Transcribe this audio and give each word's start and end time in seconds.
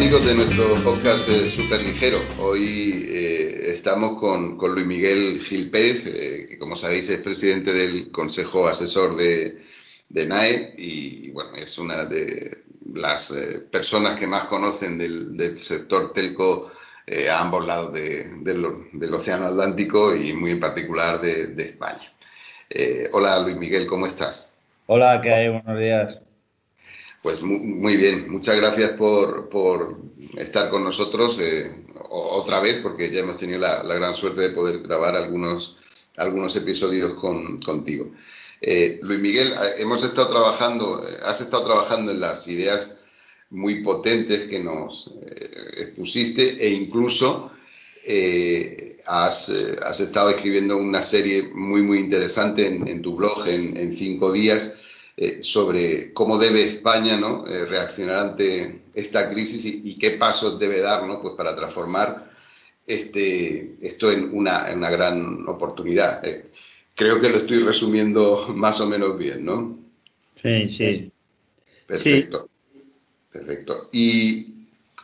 Amigos 0.00 0.24
de 0.24 0.34
nuestro 0.34 0.82
podcast 0.82 1.28
eh, 1.28 1.50
Super 1.54 1.82
Ligero. 1.82 2.22
Hoy 2.38 3.06
eh, 3.06 3.74
estamos 3.74 4.18
con, 4.18 4.56
Luis 4.56 4.86
Miguel 4.86 5.42
Gil 5.42 5.70
Pérez, 5.70 6.06
eh, 6.06 6.46
que 6.48 6.58
como 6.58 6.74
sabéis 6.74 7.10
es 7.10 7.20
presidente 7.20 7.70
del 7.70 8.10
Consejo 8.10 8.66
Asesor 8.66 9.14
de, 9.14 9.60
NAE 10.08 10.72
y, 10.78 11.30
bueno, 11.32 11.54
es 11.56 11.76
una 11.76 12.06
de 12.06 12.50
las 12.94 13.30
personas 13.70 14.18
que 14.18 14.26
más 14.26 14.44
conocen 14.44 14.96
del, 14.96 15.60
sector 15.60 16.14
telco 16.14 16.72
a 17.06 17.38
ambos 17.38 17.66
lados 17.66 17.92
del, 17.92 19.14
Océano 19.14 19.48
Atlántico 19.48 20.16
y 20.16 20.32
muy 20.32 20.52
en 20.52 20.60
particular 20.60 21.20
de, 21.20 21.62
España. 21.62 22.10
hola 23.12 23.38
Luis 23.40 23.58
Miguel, 23.58 23.86
¿cómo 23.86 24.06
estás? 24.06 24.56
Hola, 24.86 25.20
¿qué 25.22 25.30
hay? 25.30 25.48
Buenos 25.50 25.78
días. 25.78 26.29
Pues 27.22 27.42
muy, 27.42 27.98
bien, 27.98 28.30
muchas 28.30 28.56
gracias 28.56 28.92
por, 28.92 29.50
por 29.50 29.98
estar 30.38 30.70
con 30.70 30.84
nosotros 30.84 31.36
eh, 31.38 31.70
otra 32.08 32.60
vez, 32.60 32.80
porque 32.82 33.10
ya 33.10 33.20
hemos 33.20 33.36
tenido 33.36 33.58
la, 33.58 33.82
gran 33.82 34.14
suerte 34.14 34.40
de 34.40 34.50
poder 34.50 34.78
grabar 34.80 35.14
algunos, 35.16 35.76
algunos 36.16 36.56
episodios 36.56 37.12
con, 37.20 37.60
contigo. 37.60 38.10
Eh, 38.62 39.00
Luis 39.02 39.20
Miguel, 39.20 39.48
eh, 39.52 39.74
hemos 39.80 40.02
estado 40.02 40.30
trabajando, 40.30 41.06
has 41.22 41.42
estado 41.42 41.64
trabajando 41.66 42.10
en 42.12 42.20
las 42.20 42.48
ideas 42.48 42.94
muy 43.50 43.82
potentes 43.82 44.48
que 44.48 44.60
nos 44.60 45.12
expusiste 45.76 46.64
e 46.64 46.70
incluso 46.70 47.52
has, 49.06 49.48
has, 49.84 50.00
estado 50.00 50.30
escribiendo 50.30 50.78
una 50.78 51.02
serie 51.02 51.50
muy, 51.52 51.82
muy 51.82 51.98
interesante 51.98 52.66
en, 52.66 53.02
tu 53.02 53.16
blog 53.16 53.46
en 53.46 53.96
cinco 53.98 54.32
días 54.32 54.74
eh, 55.22 55.42
sobre 55.42 56.14
cómo 56.14 56.38
debe 56.38 56.76
España 56.76 57.14
¿no? 57.18 57.46
Eh, 57.46 57.66
reaccionar 57.66 58.20
ante 58.20 58.84
esta 58.94 59.28
crisis 59.28 59.66
y, 59.66 59.98
qué 59.98 60.12
pasos 60.12 60.58
debe 60.58 60.80
dar 60.80 61.02
pues 61.20 61.34
para 61.36 61.54
transformar 61.54 62.30
este, 62.86 63.76
esto 63.82 64.10
en 64.10 64.30
una, 64.32 64.72
una 64.74 64.88
gran 64.88 65.46
oportunidad. 65.46 66.26
Eh, 66.26 66.46
creo 66.94 67.20
que 67.20 67.28
lo 67.28 67.36
estoy 67.36 67.62
resumiendo 67.62 68.48
más 68.54 68.80
o 68.80 68.86
menos 68.86 69.18
bien, 69.18 69.44
¿no? 69.44 69.78
Sí, 70.40 70.70
sí. 70.70 71.12
Perfecto. 71.86 72.48
Perfecto. 73.30 73.90
Y, 73.92 74.54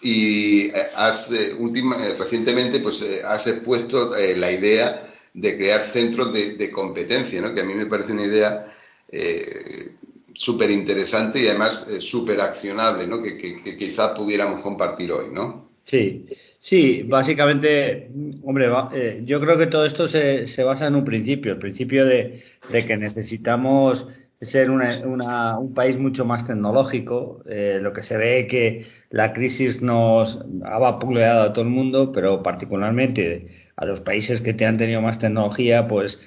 y 0.01 0.71
has, 0.71 1.29
última, 1.59 1.99
recientemente 2.19 2.81
pues, 2.81 3.03
has 3.23 3.47
expuesto 3.47 4.13
la 4.17 4.51
idea 4.51 5.15
de 5.35 5.57
crear 5.59 5.93
centros 5.93 6.33
de, 6.33 6.55
de, 6.55 6.71
competencia, 6.71 7.39
¿no? 7.43 7.53
que 7.53 7.61
a 7.61 7.65
mí 7.65 7.75
me 7.75 7.85
parece 7.85 8.13
una 8.13 8.25
idea 8.25 8.73
eh, 9.09 9.97
súper 10.37 10.71
interesante 10.71 11.41
y 11.41 11.49
además 11.49 11.89
eh, 11.91 12.01
súper 12.01 12.41
accionable, 12.41 13.07
¿no? 13.07 13.23
Que, 13.23 13.37
que, 13.39 13.77
quizás 13.77 14.13
pudiéramos 14.13 14.61
compartir 14.61 15.11
hoy, 15.11 15.27
¿no? 15.33 15.71
Sí, 15.87 16.27
sí, 16.59 17.03
básicamente, 17.05 18.11
hombre, 18.43 18.67
eh, 18.93 19.23
yo 19.25 19.41
creo 19.41 19.57
que 19.57 19.69
todo 19.69 19.87
esto 19.87 20.09
se, 20.09 20.47
se, 20.47 20.65
basa 20.65 20.89
en 20.89 20.97
un 20.97 21.05
principio, 21.05 21.53
el 21.53 21.59
principio 21.59 22.05
de, 22.05 22.43
de 22.71 22.87
que 22.87 22.97
necesitamos 22.97 24.07
ser 24.43 24.71
una, 24.71 25.59
un 25.59 25.75
país 25.75 25.99
mucho 25.99 26.25
más 26.25 26.47
tecnológico. 26.47 27.43
Eh, 27.47 27.79
lo 27.81 27.93
que 27.93 28.03
se 28.03 28.17
ve 28.17 28.47
que 28.47 28.87
la 29.11 29.33
crisis 29.33 29.81
nos 29.81 30.39
ha 30.65 30.79
vapuleado 30.79 31.43
a 31.43 31.53
todo 31.53 31.65
el 31.65 31.71
mundo, 31.71 32.13
pero 32.13 32.43
particularmente 32.43 33.66
a 33.77 33.85
los 33.85 34.01
países 34.01 34.41
que 34.41 34.55
te 34.55 34.65
han 34.65 34.79
tenido 34.79 35.03
más 35.03 35.19
tecnología, 35.19 35.87
pues 35.87 36.19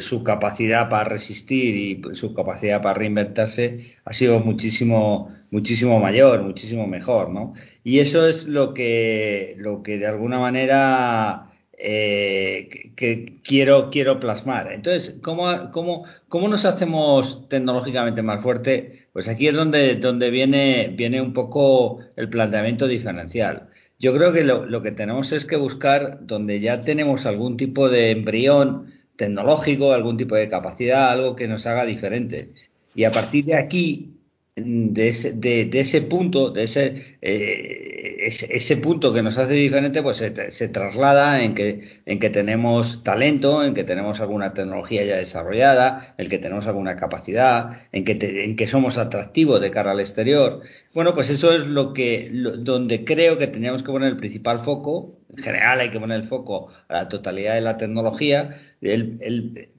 su 0.00 0.22
capacidad 0.22 0.88
para 0.88 1.04
resistir 1.04 1.76
y 1.76 2.14
su 2.14 2.32
capacidad 2.34 2.80
para 2.80 2.94
reinventarse 2.94 3.96
ha 4.04 4.12
sido 4.12 4.38
muchísimo, 4.40 5.34
muchísimo 5.50 5.98
mayor, 5.98 6.42
muchísimo 6.42 6.86
mejor, 6.86 7.30
¿no? 7.30 7.54
Y 7.82 7.98
eso 7.98 8.26
es 8.26 8.46
lo 8.46 8.72
que, 8.72 9.54
lo 9.58 9.82
que 9.82 9.98
de 9.98 10.06
alguna 10.06 10.38
manera 10.38 11.52
eh, 11.84 12.92
que, 12.94 13.40
quiero, 13.42 13.90
quiero 13.90 14.20
plasmar. 14.20 14.72
Entonces, 14.72 15.16
¿cómo, 15.22 15.72
cómo, 15.72 16.04
cómo 16.28 16.46
nos 16.46 16.64
hacemos 16.64 17.48
tecnológicamente 17.48 18.22
más 18.22 18.40
fuerte? 18.42 19.08
Pues 19.12 19.28
aquí 19.28 19.48
es 19.48 19.54
donde, 19.54 19.96
donde 19.96 20.30
viene, 20.30 20.92
viene 20.94 21.20
un 21.20 21.32
poco 21.32 21.98
el 22.14 22.28
planteamiento 22.28 22.86
diferencial. 22.86 23.68
Yo 24.02 24.12
creo 24.12 24.32
que 24.32 24.42
lo, 24.42 24.82
que 24.82 24.90
tenemos 24.90 25.30
es 25.30 25.44
que 25.44 25.54
buscar 25.54 26.26
donde 26.26 26.58
ya 26.58 26.82
tenemos 26.82 27.24
algún 27.24 27.56
tipo 27.56 27.88
de 27.88 28.10
embrión 28.10 28.92
tecnológico, 29.14 29.92
algún 29.92 30.16
tipo 30.16 30.34
de 30.34 30.48
capacidad, 30.48 31.08
algo 31.08 31.36
que 31.36 31.46
nos 31.46 31.64
haga 31.66 31.84
diferente. 31.84 32.52
Y 32.96 33.04
a 33.04 33.12
partir 33.12 33.44
de 33.44 33.54
aquí, 33.54 34.10
de 34.54 35.08
ese, 35.08 35.32
de, 35.32 35.70
ese 35.72 36.02
punto, 36.02 36.50
de 36.50 36.64
ese, 36.64 37.16
eh, 37.22 38.26
ese, 38.26 38.76
punto 38.76 39.14
que 39.14 39.22
nos 39.22 39.38
hace 39.38 39.54
diferente, 39.54 40.02
pues 40.02 40.18
se, 40.18 40.50
se, 40.50 40.68
traslada 40.68 41.42
en 41.42 41.54
que, 41.54 42.02
en 42.04 42.18
que 42.18 42.28
tenemos 42.28 43.02
talento, 43.02 43.64
en 43.64 43.72
que 43.72 43.84
tenemos 43.84 44.20
alguna 44.20 44.52
tecnología 44.52 45.04
ya 45.04 45.16
desarrollada, 45.16 46.14
en 46.18 46.28
que 46.28 46.38
tenemos 46.38 46.66
alguna 46.66 46.96
capacidad, 46.96 47.88
en 47.92 48.04
que, 48.04 48.44
en 48.44 48.56
que 48.56 48.66
somos 48.68 48.98
atractivos 48.98 49.60
de 49.62 49.70
cara 49.70 49.92
al 49.92 50.00
exterior. 50.00 50.60
Bueno, 50.92 51.14
pues 51.14 51.30
eso 51.30 51.52
es 51.52 51.66
lo 51.66 51.94
que, 51.94 52.30
donde 52.58 53.04
creo 53.04 53.38
que 53.38 53.46
teníamos 53.46 53.82
que 53.82 53.90
poner 53.90 54.10
el 54.10 54.18
principal 54.18 54.58
foco. 54.64 55.18
En 55.34 55.42
general 55.42 55.80
hay 55.80 55.90
que 55.90 55.98
poner 55.98 56.20
el 56.20 56.28
foco 56.28 56.68
a 56.88 56.94
la 56.94 57.08
totalidad 57.08 57.54
de 57.54 57.62
la 57.62 57.78
tecnología, 57.78 58.54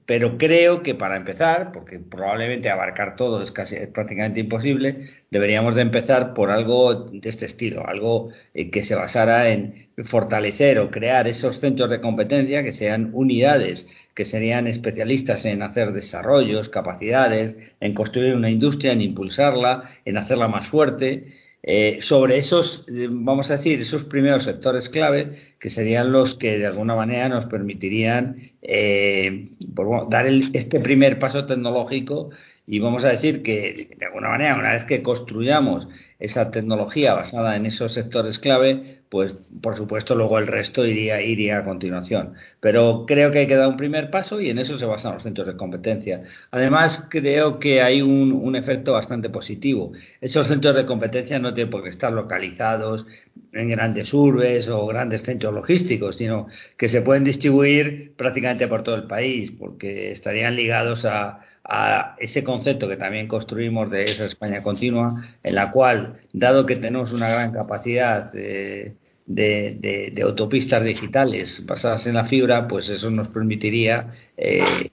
pero 0.04 0.36
creo 0.36 0.82
que 0.82 0.96
para 0.96 1.16
empezar, 1.16 1.70
porque 1.72 2.00
probablemente 2.00 2.70
abarcar 2.70 3.14
todo 3.14 3.40
es 3.40 3.52
casi 3.52 3.76
es 3.76 3.88
prácticamente 3.88 4.40
imposible, 4.40 5.10
deberíamos 5.30 5.76
de 5.76 5.82
empezar 5.82 6.34
por 6.34 6.50
algo 6.50 7.04
de 7.04 7.28
este 7.28 7.46
estilo, 7.46 7.86
algo 7.86 8.30
eh, 8.52 8.70
que 8.70 8.82
se 8.82 8.96
basara 8.96 9.50
en 9.50 9.86
fortalecer 10.06 10.80
o 10.80 10.90
crear 10.90 11.28
esos 11.28 11.60
centros 11.60 11.88
de 11.88 12.00
competencia 12.00 12.64
que 12.64 12.72
sean 12.72 13.10
unidades, 13.12 13.86
que 14.16 14.24
serían 14.24 14.66
especialistas 14.66 15.44
en 15.44 15.62
hacer 15.62 15.92
desarrollos, 15.92 16.68
capacidades, 16.68 17.56
en 17.80 17.94
construir 17.94 18.34
una 18.34 18.50
industria, 18.50 18.92
en 18.92 19.02
impulsarla, 19.02 19.90
en 20.04 20.16
hacerla 20.16 20.48
más 20.48 20.66
fuerte 20.66 21.32
eh, 21.66 22.00
sobre 22.02 22.36
esos, 22.36 22.84
eh, 22.88 23.08
vamos 23.10 23.50
a 23.50 23.56
decir, 23.56 23.80
esos 23.80 24.04
primeros 24.04 24.44
sectores 24.44 24.90
clave 24.90 25.54
que 25.58 25.70
serían 25.70 26.12
los 26.12 26.34
que 26.34 26.58
de 26.58 26.66
alguna 26.66 26.94
manera 26.94 27.30
nos 27.30 27.46
permitirían 27.46 28.36
eh, 28.60 29.48
dar 30.10 30.26
este 30.26 30.80
primer 30.80 31.18
paso 31.18 31.46
tecnológico 31.46 32.28
y 32.66 32.78
vamos 32.78 33.04
a 33.04 33.08
decir 33.08 33.42
que 33.42 33.88
de 33.98 34.06
alguna 34.06 34.30
manera 34.30 34.56
una 34.56 34.72
vez 34.72 34.84
que 34.84 35.02
construyamos 35.02 35.86
esa 36.18 36.50
tecnología 36.50 37.12
basada 37.12 37.56
en 37.56 37.66
esos 37.66 37.92
sectores 37.92 38.38
clave, 38.38 39.00
pues 39.10 39.34
por 39.60 39.76
supuesto 39.76 40.14
luego 40.14 40.38
el 40.38 40.46
resto 40.46 40.86
iría, 40.86 41.20
iría 41.20 41.58
a 41.58 41.64
continuación. 41.64 42.34
Pero 42.60 43.04
creo 43.06 43.30
que 43.30 43.40
hay 43.40 43.46
que 43.46 43.56
dar 43.56 43.68
un 43.68 43.76
primer 43.76 44.10
paso 44.10 44.40
y 44.40 44.48
en 44.48 44.58
eso 44.58 44.78
se 44.78 44.86
basan 44.86 45.14
los 45.14 45.22
centros 45.22 45.46
de 45.46 45.56
competencia. 45.56 46.22
Además, 46.50 47.06
creo 47.10 47.58
que 47.58 47.82
hay 47.82 48.00
un, 48.00 48.32
un 48.32 48.56
efecto 48.56 48.92
bastante 48.92 49.28
positivo. 49.28 49.92
Esos 50.20 50.48
centros 50.48 50.74
de 50.74 50.86
competencia 50.86 51.38
no 51.38 51.52
tienen 51.52 51.70
por 51.70 51.82
qué 51.82 51.90
estar 51.90 52.12
localizados 52.12 53.06
en 53.52 53.70
grandes 53.70 54.14
urbes 54.14 54.68
o 54.68 54.86
grandes 54.86 55.22
centros 55.22 55.52
logísticos, 55.52 56.16
sino 56.16 56.48
que 56.78 56.88
se 56.88 57.02
pueden 57.02 57.24
distribuir 57.24 58.14
prácticamente 58.16 58.66
por 58.68 58.82
todo 58.82 58.94
el 58.96 59.04
país, 59.04 59.52
porque 59.52 60.10
estarían 60.10 60.56
ligados 60.56 61.04
a 61.04 61.40
a 61.64 62.14
ese 62.18 62.44
concepto 62.44 62.88
que 62.88 62.96
también 62.96 63.26
construimos 63.26 63.90
de 63.90 64.04
esa 64.04 64.26
España 64.26 64.62
continua, 64.62 65.24
en 65.42 65.54
la 65.54 65.70
cual, 65.70 66.20
dado 66.32 66.66
que 66.66 66.76
tenemos 66.76 67.12
una 67.12 67.28
gran 67.28 67.52
capacidad 67.52 68.30
de, 68.30 68.96
de, 69.26 70.22
autopistas 70.22 70.84
digitales 70.84 71.64
basadas 71.64 72.06
en 72.06 72.14
la 72.14 72.26
fibra, 72.26 72.68
pues 72.68 72.88
eso 72.88 73.10
nos 73.10 73.28
permitiría 73.28 74.12
eh, 74.36 74.90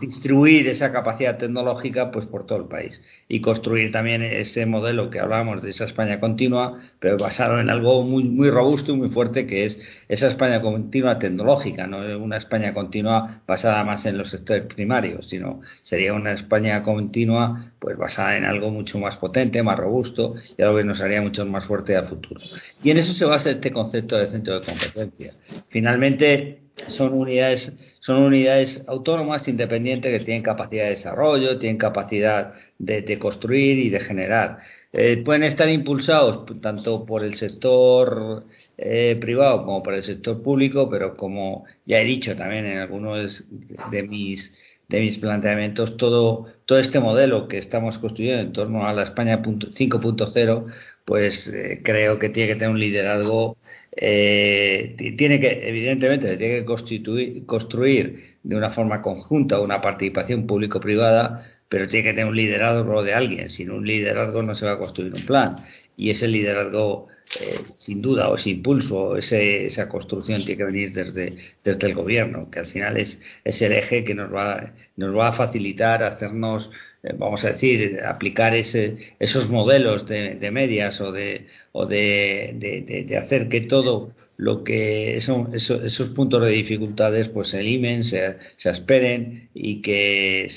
distribuir 0.00 0.68
esa 0.68 0.92
capacidad 0.92 1.36
tecnológica 1.36 2.10
pues 2.10 2.26
por 2.26 2.46
todo 2.46 2.58
el 2.58 2.64
país 2.66 3.02
y 3.28 3.40
construir 3.40 3.90
también 3.90 4.22
ese 4.22 4.66
modelo 4.66 5.10
que 5.10 5.20
hablábamos 5.20 5.62
de 5.62 5.70
esa 5.70 5.84
España 5.84 6.20
continua, 6.20 6.78
pero 7.00 7.18
basado 7.18 7.60
en 7.60 7.68
algo 7.68 8.04
muy 8.04 8.24
muy 8.24 8.50
robusto 8.50 8.92
y 8.92 8.96
muy 8.96 9.10
fuerte 9.10 9.46
que 9.46 9.66
es 9.66 9.78
esa 10.08 10.28
España 10.28 10.60
continua 10.60 11.18
tecnológica, 11.18 11.86
no 11.86 11.98
una 12.18 12.36
España 12.36 12.72
continua 12.72 13.42
basada 13.46 13.82
más 13.84 14.06
en 14.06 14.16
los 14.16 14.30
sectores 14.30 14.64
primarios, 14.66 15.28
sino 15.28 15.60
sería 15.82 16.14
una 16.14 16.32
España 16.32 16.82
continua 16.82 17.72
pues 17.78 17.96
basada 17.96 18.36
en 18.36 18.44
algo 18.44 18.70
mucho 18.70 18.98
más 18.98 19.16
potente, 19.16 19.62
más 19.62 19.78
robusto 19.78 20.34
y 20.56 20.62
algo 20.62 20.78
que 20.78 20.84
nos 20.84 21.00
haría 21.00 21.20
mucho 21.20 21.44
más 21.46 21.66
fuerte 21.66 21.96
al 21.96 22.08
futuro. 22.08 22.40
Y 22.82 22.90
en 22.90 22.98
eso 22.98 23.12
se 23.14 23.24
basa 23.24 23.50
este 23.50 23.70
concepto 23.70 24.16
de 24.16 24.30
centro 24.30 24.60
de 24.60 24.66
competencia. 24.66 25.34
Finalmente 25.68 26.68
son 26.88 27.12
unidades, 27.12 27.72
son 28.08 28.22
unidades 28.22 28.82
autónomas, 28.88 29.46
independientes, 29.48 30.10
que 30.10 30.24
tienen 30.24 30.42
capacidad 30.42 30.84
de 30.84 30.90
desarrollo, 30.92 31.58
tienen 31.58 31.76
capacidad 31.76 32.54
de, 32.78 33.18
construir 33.18 33.78
y 33.78 33.90
de 33.90 34.00
generar. 34.00 34.60
Eh, 34.94 35.18
pueden 35.22 35.42
estar 35.42 35.68
impulsados 35.68 36.46
tanto 36.62 37.04
por 37.04 37.22
el 37.22 37.34
sector 37.36 38.44
eh, 38.78 39.14
privado 39.20 39.62
como 39.66 39.82
por 39.82 39.92
el 39.92 40.04
sector 40.04 40.42
público, 40.42 40.88
pero 40.88 41.18
como 41.18 41.66
ya 41.84 42.00
he 42.00 42.04
dicho 42.06 42.34
también 42.34 42.64
en 42.64 42.78
algunos 42.78 43.44
de 43.90 44.02
mis 44.04 44.54
de 44.88 45.00
mis 45.00 45.18
planteamientos, 45.18 45.98
todo, 45.98 46.46
todo 46.64 46.78
este 46.78 46.98
modelo 47.00 47.46
que 47.46 47.58
estamos 47.58 47.98
construyendo 47.98 48.40
en 48.40 48.52
torno 48.54 48.88
a 48.88 48.94
la 48.94 49.02
España 49.02 49.42
5.0 49.42 50.72
pues 51.04 51.48
eh, 51.48 51.80
creo 51.84 52.18
que 52.18 52.28
tiene 52.30 52.52
que 52.52 52.54
tener 52.56 52.70
un 52.70 52.80
liderazgo, 52.80 53.58
eh, 54.00 54.94
tiene 55.16 55.40
que, 55.40 55.68
evidentemente, 55.68 56.36
tiene 56.36 56.60
que 56.60 56.64
constituir, 56.64 57.44
construir 57.46 58.36
de 58.44 58.56
una 58.56 58.70
forma 58.70 59.02
conjunta 59.02 59.60
una 59.60 59.80
participación 59.82 60.46
público-privada, 60.46 61.44
pero 61.68 61.88
tiene 61.88 62.04
que 62.04 62.10
tener 62.10 62.26
un 62.26 62.36
liderazgo 62.36 63.02
de 63.02 63.14
alguien. 63.14 63.50
Sin 63.50 63.70
un 63.72 63.84
liderazgo 63.86 64.42
no 64.42 64.54
se 64.54 64.66
va 64.66 64.74
a 64.74 64.78
construir 64.78 65.12
un 65.14 65.26
plan. 65.26 65.56
Y 65.96 66.10
ese 66.10 66.28
liderazgo, 66.28 67.08
eh, 67.40 67.58
sin 67.74 68.00
duda, 68.00 68.28
o 68.28 68.36
ese 68.36 68.50
impulso, 68.50 69.16
ese, 69.16 69.66
esa 69.66 69.88
construcción 69.88 70.44
tiene 70.44 70.58
que 70.58 70.64
venir 70.64 70.92
desde, 70.92 71.36
desde 71.64 71.86
el 71.88 71.94
gobierno, 71.94 72.50
que 72.52 72.60
al 72.60 72.66
final 72.66 72.96
es, 72.98 73.20
es 73.44 73.60
el 73.62 73.72
eje 73.72 74.04
que 74.04 74.14
nos 74.14 74.32
va, 74.32 74.74
nos 74.96 75.16
va 75.16 75.28
a 75.28 75.32
facilitar 75.32 76.04
hacernos 76.04 76.70
vamos 77.16 77.44
a 77.44 77.52
decir, 77.52 78.00
aplicar 78.04 78.54
ese, 78.54 78.96
esos 79.18 79.48
modelos 79.48 80.06
de, 80.06 80.50
medias 80.50 81.00
o, 81.00 81.12
de, 81.12 81.46
o 81.72 81.86
de, 81.86 83.20
hacer 83.22 83.48
que 83.48 83.62
todo 83.62 84.12
lo 84.36 84.64
que 84.64 85.20
son 85.20 85.54
esos, 85.54 86.08
puntos 86.10 86.44
de 86.44 86.50
dificultades 86.50 87.28
pues 87.28 87.48
se 87.50 87.60
elimen, 87.60 88.04
se, 88.04 88.36
se 88.56 88.70
esperen 88.70 89.48
y 89.54 89.82
que, 89.82 90.48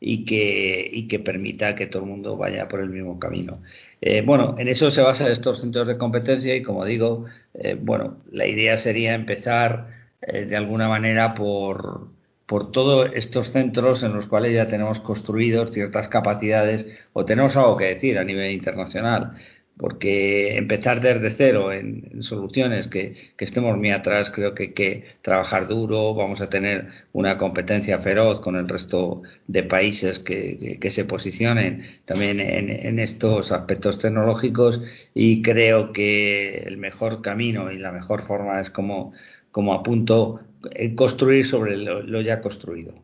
y, 0.00 0.24
que, 0.24 0.90
y 0.92 1.08
que 1.08 1.18
permita 1.18 1.74
que 1.74 1.86
todo 1.86 2.02
el 2.02 2.08
mundo 2.08 2.36
vaya 2.36 2.68
por 2.68 2.80
el 2.80 2.90
mismo 2.90 3.18
camino. 3.18 3.62
Eh, 4.00 4.22
bueno, 4.22 4.56
en 4.58 4.68
eso 4.68 4.90
se 4.90 5.00
basan 5.00 5.32
estos 5.32 5.60
centros 5.60 5.86
de 5.86 5.98
competencia 5.98 6.54
y 6.56 6.62
como 6.62 6.84
digo, 6.84 7.26
eh, 7.54 7.76
bueno, 7.80 8.18
la 8.30 8.46
idea 8.46 8.78
sería 8.78 9.14
empezar 9.14 10.02
de 10.22 10.54
alguna 10.56 10.88
manera 10.88 11.34
por 11.34 12.06
por 12.46 12.72
todos 12.72 13.10
estos 13.14 13.50
centros 13.52 14.02
en 14.02 14.14
los 14.14 14.26
cuales 14.26 14.54
ya 14.54 14.68
tenemos 14.68 15.00
construidos 15.00 15.72
ciertas 15.72 16.08
capacidades 16.08 16.86
o 17.12 17.24
tenemos 17.24 17.56
algo 17.56 17.76
que 17.76 17.86
decir 17.86 18.18
a 18.18 18.24
nivel 18.24 18.52
internacional. 18.52 19.32
Porque 19.78 20.58
empezar 20.58 21.00
desde 21.00 21.34
cero 21.34 21.72
en, 21.72 22.22
soluciones 22.22 22.88
que, 22.88 23.32
estemos 23.38 23.76
muy 23.78 23.90
atrás, 23.90 24.30
creo 24.30 24.54
que 24.54 24.64
hay 24.64 24.72
que 24.74 25.04
trabajar 25.22 25.66
duro, 25.66 26.14
vamos 26.14 26.40
a 26.42 26.50
tener 26.50 26.88
una 27.12 27.38
competencia 27.38 27.98
feroz 27.98 28.40
con 28.40 28.56
el 28.56 28.68
resto 28.68 29.22
de 29.48 29.62
países 29.62 30.18
que, 30.18 30.78
se 30.90 31.04
posicionen 31.06 31.86
también 32.04 32.38
en, 32.38 32.68
en 32.68 32.98
estos 32.98 33.50
aspectos 33.50 33.98
tecnológicos 33.98 34.80
y 35.14 35.42
creo 35.42 35.92
que 35.92 36.64
el 36.66 36.76
mejor 36.76 37.22
camino 37.22 37.72
y 37.72 37.78
la 37.78 37.92
mejor 37.92 38.26
forma 38.26 38.60
es 38.60 38.70
como, 38.70 39.14
como 39.52 39.74
apunto 39.74 40.40
eh, 40.72 40.94
construir 40.94 41.46
sobre 41.46 41.76
lo, 41.76 42.20
ya 42.20 42.40
construido. 42.40 42.94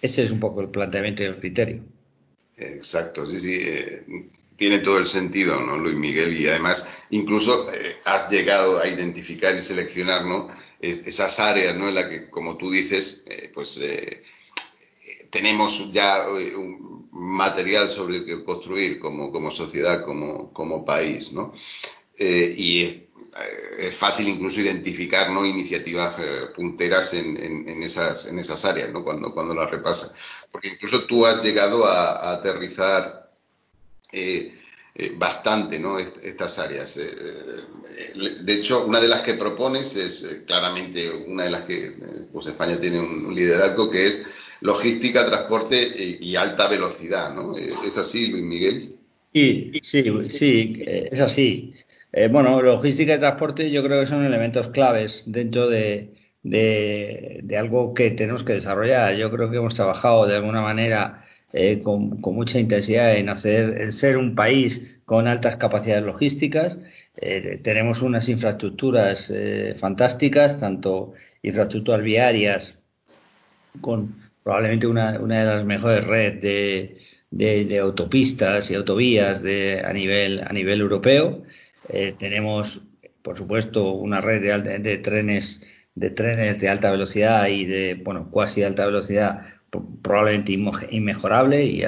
Ese 0.00 0.24
es 0.24 0.30
un 0.30 0.40
poco 0.40 0.62
el 0.62 0.68
planteamiento 0.68 1.22
y 1.22 1.26
el 1.26 1.38
criterio. 1.38 1.82
Exacto, 2.56 3.26
sí, 3.26 3.40
sí. 3.40 3.58
Eh, 3.60 4.04
tiene 4.56 4.78
todo 4.78 4.98
el 4.98 5.08
sentido, 5.08 5.60
¿no, 5.60 5.76
Luis 5.76 5.96
Miguel? 5.96 6.38
Y 6.38 6.46
además, 6.46 6.84
incluso 7.10 7.72
eh, 7.72 7.96
has 8.04 8.30
llegado 8.30 8.80
a 8.80 8.86
identificar 8.86 9.54
y 9.56 9.62
seleccionar, 9.62 10.24
¿no? 10.24 10.48
esas 10.80 11.38
áreas, 11.38 11.76
¿no? 11.76 11.88
En 11.88 11.94
las 11.94 12.06
que, 12.06 12.28
como 12.28 12.56
tú 12.56 12.68
dices, 12.68 13.24
pues 13.54 13.78
tenemos 15.30 15.92
ya 15.92 16.26
material 17.12 17.88
sobre 17.90 18.16
el 18.16 18.26
que 18.26 18.42
construir 18.42 18.98
como, 18.98 19.30
como 19.30 19.52
sociedad, 19.52 20.04
como, 20.04 20.52
como 20.52 20.84
país, 20.84 21.30
¿no? 21.30 21.54
y 22.18 23.04
es 23.78 23.96
fácil 23.96 24.28
incluso 24.28 24.60
identificar 24.60 25.30
¿no? 25.30 25.44
iniciativas 25.44 26.18
eh, 26.18 26.46
punteras 26.54 27.14
en, 27.14 27.36
en, 27.36 27.82
esas, 27.82 28.26
en 28.26 28.38
esas 28.38 28.62
áreas 28.64 28.90
¿no? 28.92 29.02
cuando, 29.02 29.32
cuando 29.32 29.54
las 29.54 29.70
repasas. 29.70 30.14
Porque 30.50 30.68
incluso 30.68 31.04
tú 31.04 31.24
has 31.24 31.42
llegado 31.42 31.86
a, 31.86 32.32
aterrizar 32.32 33.30
eh, 34.12 34.52
bastante 35.16 35.78
¿no? 35.78 35.98
estas 35.98 36.58
áreas. 36.58 36.94
de 36.96 38.52
hecho, 38.52 38.84
una 38.84 39.00
de 39.00 39.08
las 39.08 39.22
que 39.22 39.34
propones 39.34 39.96
es 39.96 40.44
claramente 40.46 41.10
una 41.10 41.44
de 41.44 41.50
las 41.50 41.62
que 41.62 41.94
pues 42.30 42.46
España 42.46 42.78
tiene 42.78 43.00
un, 43.00 43.34
liderazgo 43.34 43.90
que 43.90 44.08
es 44.08 44.22
logística, 44.60 45.24
transporte 45.24 46.18
y, 46.20 46.36
alta 46.36 46.68
velocidad. 46.68 47.34
¿no? 47.34 47.56
¿Es 47.56 47.96
así, 47.96 48.26
Luis 48.26 48.44
Miguel? 48.44 48.96
Sí, 49.32 49.72
sí, 49.82 50.04
sí, 50.28 50.82
es 50.86 51.20
así. 51.20 51.72
Eh, 52.12 52.28
bueno, 52.28 52.60
logística 52.60 53.14
y 53.14 53.18
transporte 53.18 53.70
yo 53.70 53.82
creo 53.82 54.02
que 54.02 54.06
son 54.06 54.24
elementos 54.24 54.68
claves 54.68 55.22
dentro 55.26 55.68
de, 55.68 56.10
de, 56.42 57.56
algo 57.58 57.94
que 57.94 58.10
tenemos 58.10 58.44
que 58.44 58.54
desarrollar. 58.54 59.14
Yo 59.16 59.30
creo 59.30 59.50
que 59.50 59.56
hemos 59.56 59.74
trabajado 59.74 60.26
de 60.26 60.36
alguna 60.36 60.60
manera 60.60 61.24
eh, 61.52 61.80
con, 61.82 62.20
mucha 62.20 62.58
intensidad 62.60 63.16
en 63.16 63.28
hacer 63.30 63.92
ser 63.92 64.16
un 64.18 64.34
país 64.34 64.80
con 65.06 65.26
altas 65.26 65.56
capacidades 65.56 66.04
logísticas. 66.04 66.78
Eh, 67.16 67.60
tenemos 67.62 68.02
unas 68.02 68.28
infraestructuras 68.28 69.32
fantásticas, 69.80 70.60
tanto 70.60 71.14
infraestructuras 71.42 72.02
viarias 72.02 72.74
con 73.80 74.16
probablemente 74.42 74.86
una, 74.86 75.18
una 75.20 75.40
de 75.40 75.44
las 75.46 75.64
mejores 75.64 76.06
redes 76.06 76.42
de, 76.42 77.64
de, 77.64 77.78
autopistas 77.78 78.70
y 78.70 78.74
autovías 78.74 79.38
a, 79.38 79.92
nivel, 79.92 80.42
a 80.46 80.52
nivel 80.52 80.80
europeo. 80.80 81.42
Eh, 81.88 82.14
tenemos, 82.18 82.80
por 83.22 83.38
supuesto, 83.38 83.92
una 83.92 84.20
red 84.20 84.42
de, 84.42 84.78
de, 84.78 84.98
trenes 84.98 85.60
de 85.94 86.10
trenes 86.10 86.60
de 86.60 86.68
alta 86.68 86.90
velocidad 86.90 87.48
y 87.48 87.66
de 87.66 87.94
bueno 87.94 88.30
cuasi 88.30 88.62
alta 88.62 88.86
velocidad 88.86 89.42
probablemente 90.02 90.52
inmejorable. 90.90 91.64
Y 91.64 91.82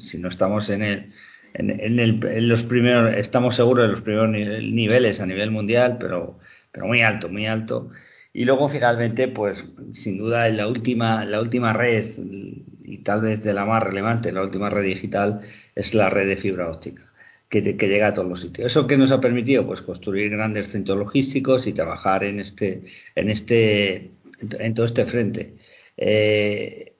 si 0.00 0.18
no 0.18 0.28
estamos 0.28 0.68
en 0.70 0.82
el 0.82 1.12
en, 1.54 1.70
el, 1.70 2.24
en, 2.24 2.48
los 2.48 2.62
primeros 2.64 3.14
estamos 3.16 3.56
seguros 3.56 3.86
de 3.86 3.92
los 3.92 4.02
primeros 4.02 4.30
niveles 4.30 5.20
a 5.20 5.26
nivel 5.26 5.50
mundial 5.50 5.96
pero 5.98 6.38
pero 6.72 6.86
muy 6.86 7.02
alto 7.02 7.28
muy 7.28 7.46
alto. 7.46 7.90
Y 8.32 8.44
luego 8.44 8.68
finalmente 8.68 9.28
pues 9.28 9.58
sin 9.92 10.18
duda 10.18 10.48
la 10.50 10.68
última 10.68 11.24
la 11.24 11.40
última 11.40 11.72
red 11.72 12.14
y 12.84 12.98
tal 12.98 13.22
vez 13.22 13.42
de 13.42 13.54
la 13.54 13.64
más 13.64 13.82
relevante 13.82 14.32
la 14.32 14.42
última 14.42 14.70
red 14.70 14.84
digital 14.84 15.40
es 15.74 15.94
la 15.94 16.10
red 16.10 16.28
de 16.28 16.36
fibra 16.36 16.70
óptica 16.70 17.02
que, 17.48 17.60
llega 17.62 18.08
a 18.08 18.14
todos 18.14 18.28
los 18.28 18.40
sitios. 18.40 18.70
¿Eso 18.70 18.86
que 18.86 18.96
nos 18.96 19.10
ha 19.10 19.20
permitido? 19.20 19.66
Pues 19.66 19.82
construir 19.82 20.30
grandes 20.30 20.68
centros 20.68 20.98
logísticos 20.98 21.66
y 21.66 21.72
trabajar 21.72 22.24
en 22.24 22.40
este, 22.40 22.82
en 23.14 23.30
este, 23.30 24.10
en 24.40 24.74
todo 24.74 24.86
este 24.86 25.06
frente. 25.06 25.54
Eh, 25.96 26.94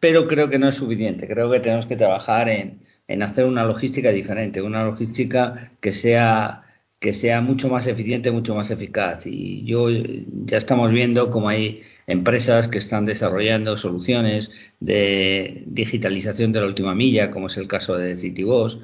pero 0.00 0.26
creo 0.28 0.48
que 0.48 0.58
no 0.58 0.68
es 0.68 0.76
suficiente. 0.76 1.26
Creo 1.26 1.50
que 1.50 1.60
tenemos 1.60 1.86
que 1.86 1.96
trabajar 1.96 2.48
en, 2.48 2.80
en 3.08 3.22
hacer 3.22 3.44
una 3.46 3.64
logística 3.64 4.10
diferente, 4.10 4.62
una 4.62 4.84
logística 4.84 5.72
que 5.80 5.94
sea 5.94 6.62
que 6.98 7.14
sea 7.14 7.40
mucho 7.40 7.68
más 7.68 7.86
eficiente, 7.86 8.30
mucho 8.30 8.54
más 8.54 8.70
eficaz. 8.70 9.26
Y 9.26 9.64
yo 9.64 9.88
ya 9.90 10.56
estamos 10.56 10.90
viendo 10.90 11.30
cómo 11.30 11.48
hay 11.48 11.82
empresas 12.06 12.68
que 12.68 12.78
están 12.78 13.04
desarrollando 13.06 13.76
soluciones 13.76 14.50
de 14.80 15.64
digitalización 15.66 16.52
de 16.52 16.60
la 16.60 16.66
última 16.66 16.94
milla, 16.94 17.30
como 17.30 17.48
es 17.48 17.56
el 17.58 17.68
caso 17.68 17.96
de 17.96 18.16
Citibos, 18.18 18.80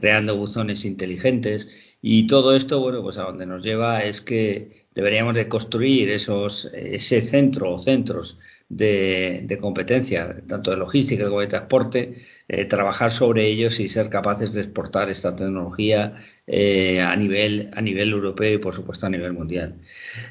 creando 0.00 0.36
buzones 0.36 0.84
inteligentes 0.84 1.68
y 2.02 2.26
todo 2.26 2.54
esto, 2.54 2.80
bueno, 2.80 3.02
pues 3.02 3.16
a 3.18 3.22
donde 3.22 3.46
nos 3.46 3.62
lleva 3.64 4.04
es 4.04 4.20
que 4.20 4.86
deberíamos 4.94 5.34
de 5.34 5.48
construir 5.48 6.10
esos, 6.10 6.68
ese 6.72 7.22
centro 7.22 7.74
o 7.74 7.78
centros 7.78 8.38
de, 8.68 9.40
de 9.44 9.58
competencia, 9.58 10.36
tanto 10.46 10.70
de 10.70 10.76
logística 10.76 11.24
como 11.24 11.40
de 11.40 11.46
transporte, 11.46 12.14
eh, 12.48 12.64
trabajar 12.66 13.12
sobre 13.12 13.48
ellos 13.48 13.80
y 13.80 13.88
ser 13.88 14.10
capaces 14.10 14.52
de 14.52 14.62
exportar 14.62 15.08
esta 15.10 15.34
tecnología 15.34 16.16
eh, 16.46 17.00
a, 17.00 17.14
nivel, 17.16 17.70
a 17.74 17.80
nivel 17.80 18.10
europeo 18.10 18.54
y, 18.54 18.58
por 18.58 18.74
supuesto, 18.74 19.06
a 19.06 19.10
nivel 19.10 19.32
mundial. 19.32 19.76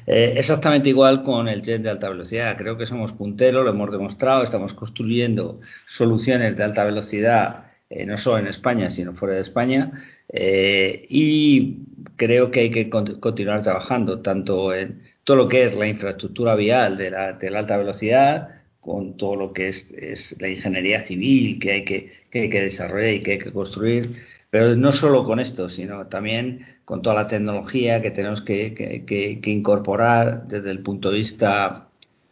exactamente 0.06 0.88
igual 0.88 1.22
con 1.22 1.48
el 1.48 1.62
jet 1.62 1.82
de 1.82 1.90
alta 1.90 2.08
velocidad. 2.08 2.56
Creo 2.56 2.78
que 2.78 2.86
somos 2.86 3.12
punteros, 3.12 3.64
lo 3.64 3.70
hemos 3.70 3.90
demostrado, 3.92 4.42
estamos 4.44 4.72
construyendo 4.74 5.60
soluciones 5.86 6.56
de 6.56 6.64
alta 6.64 6.84
velocidad 6.84 7.67
eh, 7.90 8.04
no 8.06 8.18
solo 8.18 8.38
en 8.38 8.48
España, 8.48 8.90
sino 8.90 9.14
fuera 9.14 9.34
de 9.34 9.42
España. 9.42 9.92
Eh, 10.28 11.06
y 11.08 11.78
creo 12.16 12.50
que 12.50 12.60
hay 12.60 12.70
que 12.70 12.90
continuar 12.90 13.62
trabajando 13.62 14.20
tanto 14.20 14.74
en 14.74 15.02
todo 15.24 15.36
lo 15.36 15.48
que 15.48 15.66
es 15.66 15.74
la 15.74 15.86
infraestructura 15.88 16.54
vial 16.54 16.96
de 16.96 17.10
la, 17.10 17.32
de 17.34 17.50
la 17.50 17.60
alta 17.60 17.76
velocidad, 17.76 18.48
con 18.80 19.16
todo 19.16 19.36
lo 19.36 19.52
que 19.52 19.68
es, 19.68 20.36
la 20.40 20.48
ingeniería 20.48 21.06
civil 21.06 21.58
que 21.58 21.72
hay 21.72 21.84
que, 21.84 22.12
que 22.30 22.42
hay 22.42 22.50
que 22.50 22.62
desarrollar 22.62 23.14
y 23.14 23.22
que 23.22 23.32
hay 23.32 23.38
que 23.38 23.52
construir, 23.52 24.12
pero 24.50 24.74
no 24.76 24.92
solo 24.92 25.24
con 25.24 25.40
esto, 25.40 25.68
sino 25.68 26.06
también 26.08 26.60
con 26.84 27.02
toda 27.02 27.16
la 27.16 27.28
tecnología 27.28 28.00
que 28.02 28.10
tenemos 28.10 28.42
que, 28.42 28.74
que 29.06 29.50
incorporar 29.50 30.46
desde 30.48 30.70
el 30.70 30.80
punto 30.80 31.10
de 31.10 31.18
vista 31.18 31.88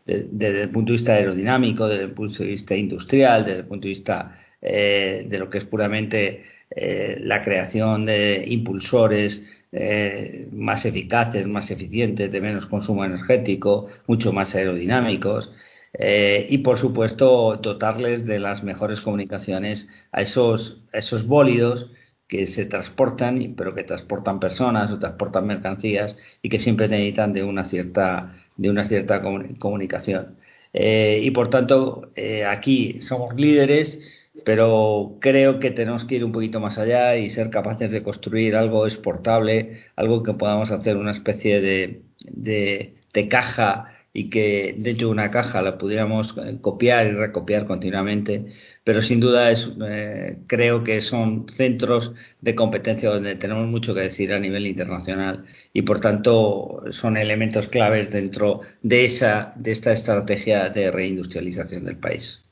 desde 0.06 0.62
el 0.62 0.70
punto 0.70 0.92
de 0.92 0.98
vista 0.98 1.14
aerodinámico, 1.14 1.88
desde 1.88 2.04
el 2.04 2.12
punto 2.12 2.38
de 2.38 2.50
vista 2.50 2.76
industrial, 2.76 3.44
desde 3.44 3.60
el 3.60 3.66
punto 3.66 3.88
de 3.88 3.94
vista 3.94 4.38
eh, 4.62 5.26
de 5.28 5.38
lo 5.38 5.50
que 5.50 5.58
es 5.58 5.64
puramente 5.64 6.44
eh, 6.70 7.18
la 7.20 7.42
creación 7.42 8.06
de 8.06 8.44
impulsores 8.48 9.42
eh, 9.72 10.48
más 10.52 10.84
eficaces, 10.86 11.46
más 11.46 11.70
eficientes, 11.70 12.30
de 12.32 12.40
menos 12.40 12.66
consumo 12.66 13.04
energético, 13.04 13.88
mucho 14.06 14.32
más 14.32 14.54
aerodinámicos. 14.54 15.52
y 16.48 16.58
por 16.58 16.78
supuesto 16.78 17.56
dotarles 17.56 18.26
de 18.26 18.38
las 18.38 18.62
mejores 18.62 19.00
comunicaciones 19.00 19.88
a 20.12 20.20
esos, 20.22 20.82
esos 20.92 21.26
bólidos 21.26 21.90
que 22.28 22.46
se 22.46 22.66
transportan, 22.66 23.54
pero 23.56 23.74
que 23.74 23.84
transportan 23.84 24.40
personas 24.40 24.90
o 24.90 24.98
transportan 24.98 25.46
mercancías 25.46 26.16
y 26.42 26.48
que 26.50 26.60
siempre 26.60 26.88
necesitan 26.88 27.32
de 27.32 27.44
una 27.44 27.64
cierta, 27.66 28.34
de 28.56 28.70
una 28.70 28.84
cierta 28.84 29.22
comunicación. 29.58 30.36
Y 30.72 31.30
por 31.30 31.48
tanto, 31.48 32.10
aquí 32.46 33.00
somos 33.00 33.34
líderes, 33.34 33.98
pero 34.46 35.18
creo 35.20 35.58
que 35.58 35.72
tenemos 35.72 36.04
que 36.04 36.14
ir 36.16 36.24
un 36.24 36.30
poquito 36.30 36.60
más 36.60 36.78
allá 36.78 37.16
y 37.16 37.30
ser 37.30 37.50
capaces 37.50 37.90
de 37.90 38.04
construir 38.04 38.54
algo 38.54 38.86
exportable, 38.86 39.82
algo 39.96 40.22
que 40.22 40.34
podamos 40.34 40.70
hacer 40.70 40.96
una 40.96 41.10
especie 41.12 41.60
de, 41.60 42.92
caja 43.28 43.92
y 44.12 44.30
que 44.30 44.76
dentro 44.78 45.08
de 45.08 45.12
una 45.12 45.30
caja 45.32 45.62
la 45.62 45.78
pudiéramos 45.78 46.34
eh, 46.38 46.58
copiar 46.60 47.06
y 47.08 47.12
recopiar 47.12 47.66
continuamente, 47.66 48.46
pero 48.84 49.02
sin 49.02 49.18
duda 49.20 49.50
es, 49.50 49.68
eh, 49.84 50.38
creo 50.46 50.84
que 50.84 51.02
son 51.02 51.46
centros 51.56 52.12
de 52.40 52.54
competencia 52.54 53.10
donde 53.10 53.34
tenemos 53.36 53.66
mucho 53.68 53.94
que 53.94 54.00
decir 54.02 54.32
a 54.32 54.38
nivel 54.38 54.66
internacional 54.66 55.44
y 55.72 55.82
por 55.82 56.00
tanto 56.00 56.84
son 56.92 57.16
elementos 57.16 57.68
claves 57.68 58.12
dentro 58.12 58.60
de 58.82 59.06
esa 59.06 59.52
de 59.56 59.72
esta 59.72 59.92
estrategia 59.92 60.70
de 60.70 60.90
reindustrialización 60.92 61.84
del 61.84 61.96
país. 61.98 62.45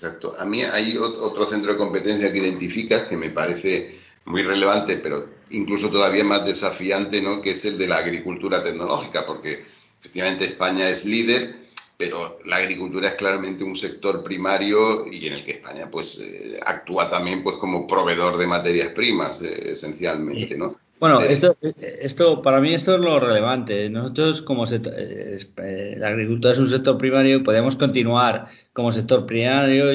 Exacto. 0.00 0.34
A 0.38 0.44
mí 0.44 0.62
hay 0.62 0.96
otro 0.96 1.44
centro 1.44 1.72
de 1.72 1.78
competencia 1.78 2.32
que 2.32 2.38
identificas 2.38 3.02
que 3.02 3.16
me 3.16 3.30
parece 3.30 4.00
muy 4.24 4.42
relevante, 4.42 4.96
pero 4.96 5.28
incluso 5.50 5.90
todavía 5.90 6.24
más 6.24 6.44
desafiante, 6.46 7.20
¿no? 7.20 7.42
que 7.42 7.50
es 7.50 7.64
el 7.64 7.76
de 7.76 7.86
la 7.86 7.98
agricultura 7.98 8.62
tecnológica, 8.62 9.26
porque 9.26 9.64
Efectivamente, 10.00 10.46
España 10.46 10.88
es 10.88 11.04
líder, 11.04 11.56
pero 11.96 12.38
la 12.46 12.56
agricultura 12.56 13.08
es 13.08 13.14
claramente 13.16 13.62
un 13.62 13.76
sector 13.76 14.24
primario 14.24 15.06
y 15.06 15.26
en 15.26 15.34
el 15.34 15.44
que 15.44 15.52
España 15.52 15.90
pues 15.90 16.18
eh, 16.18 16.58
actúa 16.64 17.10
también 17.10 17.42
pues 17.42 17.56
como 17.56 17.86
proveedor 17.86 18.38
de 18.38 18.46
materias 18.46 18.92
primas 18.92 19.42
eh, 19.42 19.72
esencialmente, 19.72 20.56
¿no? 20.56 20.76
Bueno, 21.00 21.22
eh, 21.22 21.32
esto, 21.32 21.56
esto, 21.78 22.42
para 22.42 22.60
mí 22.60 22.74
esto 22.74 22.94
es 22.94 23.00
lo 23.00 23.18
relevante. 23.18 23.88
Nosotros 23.88 24.42
como 24.42 24.66
la 24.66 26.08
agricultura 26.08 26.52
es 26.52 26.58
un 26.58 26.68
sector 26.70 26.98
primario 26.98 27.38
y 27.38 27.42
podemos 27.42 27.76
continuar 27.76 28.48
como 28.74 28.92
sector 28.92 29.24
primario 29.26 29.86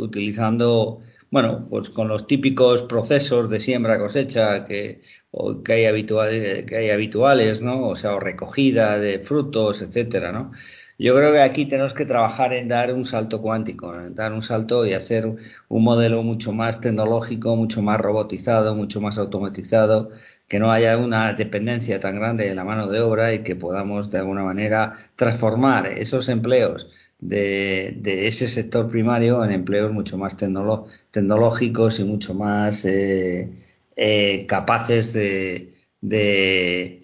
utilizando, 0.00 1.00
bueno, 1.30 1.66
pues 1.70 1.88
con 1.90 2.08
los 2.08 2.26
típicos 2.26 2.82
procesos 2.82 3.48
de 3.48 3.60
siembra 3.60 3.98
cosecha 3.98 4.64
que 4.66 5.00
o 5.36 5.62
que 5.64 5.72
hay, 5.72 5.86
habituales, 5.86 6.64
que 6.66 6.76
hay 6.76 6.90
habituales, 6.90 7.60
¿no? 7.60 7.88
O 7.88 7.96
sea, 7.96 8.14
o 8.14 8.20
recogida 8.20 8.98
de 8.98 9.20
frutos, 9.20 9.82
etcétera, 9.82 10.30
¿no? 10.30 10.52
Yo 10.98 11.14
creo 11.16 11.32
que 11.32 11.42
aquí 11.42 11.66
tenemos 11.66 11.92
que 11.92 12.06
trabajar 12.06 12.52
en 12.52 12.68
dar 12.68 12.92
un 12.94 13.04
salto 13.04 13.42
cuántico, 13.42 13.92
dar 14.10 14.32
un 14.32 14.42
salto 14.42 14.86
y 14.86 14.92
hacer 14.92 15.26
un 15.68 15.84
modelo 15.84 16.22
mucho 16.22 16.52
más 16.52 16.80
tecnológico, 16.80 17.56
mucho 17.56 17.82
más 17.82 18.00
robotizado, 18.00 18.76
mucho 18.76 19.00
más 19.00 19.18
automatizado, 19.18 20.10
que 20.48 20.58
no 20.58 20.70
haya 20.70 20.96
una 20.98 21.32
dependencia 21.34 22.00
tan 22.00 22.16
grande 22.16 22.48
de 22.48 22.54
la 22.54 22.64
mano 22.64 22.88
de 22.90 23.00
obra 23.00 23.32
y 23.34 23.42
que 23.42 23.56
podamos 23.56 24.10
de 24.10 24.18
alguna 24.18 24.44
manera 24.44 24.94
transformar 25.16 25.86
esos 25.86 26.28
empleos 26.28 26.86
de, 27.18 28.26
ese 28.26 28.48
sector 28.48 28.90
primario 28.90 29.44
en 29.44 29.50
empleos 29.52 29.92
mucho 29.92 30.18
más 30.18 30.36
tecnológicos 30.36 31.98
y 31.98 32.04
mucho 32.04 32.34
más 32.34 32.84
eh, 32.84 33.48
eh, 33.96 34.46
capaces 34.46 35.12
de, 35.12 35.72
ir, 36.02 37.02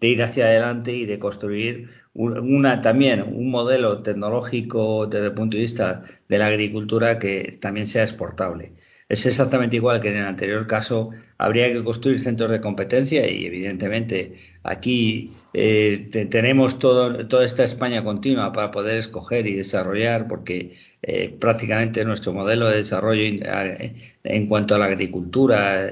de 0.00 0.08
ir 0.08 0.22
hacia 0.22 0.44
adelante 0.46 0.92
y 0.92 1.06
de 1.06 1.18
construir 1.18 2.01
una, 2.14 2.82
también 2.82 3.22
un 3.22 3.50
modelo 3.50 4.02
tecnológico 4.02 5.06
desde 5.06 5.26
el 5.26 5.34
punto 5.34 5.56
de 5.56 5.62
vista 5.62 6.04
de 6.28 6.38
la 6.38 6.46
agricultura 6.46 7.18
que 7.18 7.58
también 7.60 7.86
sea 7.86 8.02
exportable. 8.04 8.74
Es 9.12 9.26
exactamente 9.26 9.76
igual 9.76 10.00
que 10.00 10.08
en 10.08 10.16
el 10.16 10.24
anterior 10.24 10.66
caso, 10.66 11.10
habría 11.36 11.70
que 11.70 11.84
construir 11.84 12.18
centros 12.20 12.50
de 12.50 12.62
competencia 12.62 13.28
y 13.30 13.44
evidentemente 13.44 14.38
aquí 14.62 15.32
eh, 15.52 16.08
tenemos 16.30 16.78
todo, 16.78 17.28
toda 17.28 17.44
esta 17.44 17.62
España 17.62 18.02
continua 18.02 18.54
para 18.54 18.70
poder 18.70 18.96
escoger 18.96 19.46
y 19.46 19.56
desarrollar 19.56 20.28
porque 20.28 20.76
eh, 21.02 21.36
prácticamente 21.38 22.06
nuestro 22.06 22.32
modelo 22.32 22.68
de 22.68 22.78
desarrollo 22.78 23.22
eh, 23.22 23.94
en 24.24 24.46
cuanto 24.46 24.76
a 24.76 24.78
la 24.78 24.86
agricultura, 24.86 25.90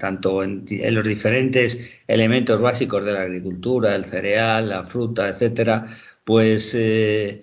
tanto 0.00 0.42
en, 0.42 0.66
los 0.92 1.06
diferentes 1.06 1.78
elementos 2.08 2.60
básicos 2.60 3.04
de 3.04 3.12
la 3.12 3.22
agricultura, 3.22 3.94
el 3.94 4.06
cereal, 4.06 4.68
la 4.70 4.82
fruta, 4.86 5.28
etcétera, 5.28 5.96
pues 6.24 6.72
eh, 6.74 7.40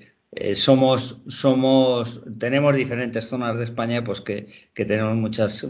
somos, 0.56 1.22
somos, 1.27 2.24
tenemos 2.39 2.75
diferentes 2.75 3.27
zonas 3.30 3.58
de 3.58 3.63
España 3.63 4.04
pues 4.04 4.22
que, 4.22 4.48
tenemos 4.74 5.15
muchas, 5.15 5.65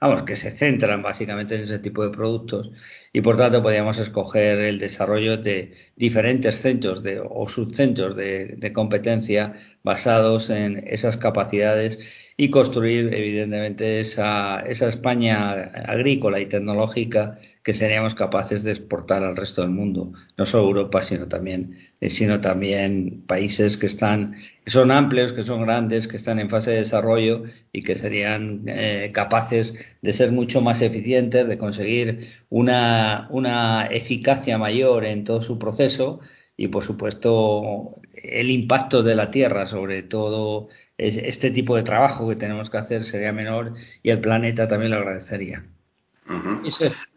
vamos, 0.00 0.22
que 0.24 0.36
se 0.36 0.50
centran 0.52 1.02
básicamente 1.02 1.56
en 1.56 1.62
ese 1.62 1.78
tipo 1.78 2.04
de 2.04 2.10
productos 2.10 2.70
y 3.12 3.20
por 3.20 3.36
tanto 3.36 3.62
podríamos 3.62 3.98
escoger 3.98 4.58
el 4.58 4.78
desarrollo 4.78 5.38
de 5.38 5.72
diferentes 5.96 6.60
centros 6.60 7.02
de, 7.02 7.20
o 7.20 7.48
subcentros 7.48 8.16
de 8.16 8.72
competencia 8.74 9.54
basados 9.82 10.50
en 10.50 10.82
esas 10.86 11.16
capacidades 11.16 11.98
y 12.38 12.50
construir 12.50 13.14
evidentemente 13.14 14.00
esa, 14.00 14.60
esa 14.60 14.88
España 14.88 15.52
agrícola 15.52 16.38
y 16.38 16.46
tecnológica 16.46 17.38
que 17.64 17.72
seríamos 17.72 18.14
capaces 18.14 18.62
de 18.62 18.72
exportar 18.72 19.24
al 19.24 19.36
resto 19.36 19.62
del 19.62 19.70
mundo, 19.70 20.12
no 20.36 20.44
solo 20.44 20.64
Europa, 20.64 21.02
sino 21.02 21.28
también, 21.28 21.78
eh, 22.00 22.10
sino 22.10 22.40
también 22.42 23.24
países 23.26 23.78
que 23.78 23.86
están, 23.86 24.36
son 24.66 24.90
amplios, 24.90 25.32
que 25.32 25.44
son 25.44 25.62
grandes, 25.62 26.08
que 26.08 26.18
están 26.18 26.38
en 26.38 26.50
fase 26.50 26.72
de 26.72 26.78
desarrollo 26.78 27.44
y 27.72 27.82
que 27.82 27.96
serían 27.96 28.64
eh, 28.66 29.10
capaces 29.14 29.74
de 30.02 30.12
ser 30.12 30.30
mucho 30.30 30.60
más 30.60 30.82
eficientes, 30.82 31.48
de 31.48 31.58
conseguir 31.58 32.28
una, 32.50 33.28
una 33.30 33.86
eficacia 33.86 34.58
mayor 34.58 35.06
en 35.06 35.24
todo 35.24 35.42
su 35.42 35.58
proceso 35.58 36.20
y, 36.56 36.68
por 36.68 36.84
supuesto, 36.84 37.96
el 38.14 38.50
impacto 38.50 39.02
de 39.02 39.14
la 39.14 39.30
tierra 39.30 39.68
sobre 39.68 40.02
todo 40.02 40.68
este 40.98 41.50
tipo 41.50 41.76
de 41.76 41.82
trabajo 41.82 42.28
que 42.28 42.36
tenemos 42.36 42.70
que 42.70 42.78
hacer 42.78 43.04
sería 43.04 43.32
menor 43.32 43.74
y 44.02 44.10
el 44.10 44.20
planeta 44.20 44.68
también 44.68 44.92
lo 44.92 44.98
agradecería. 44.98 45.64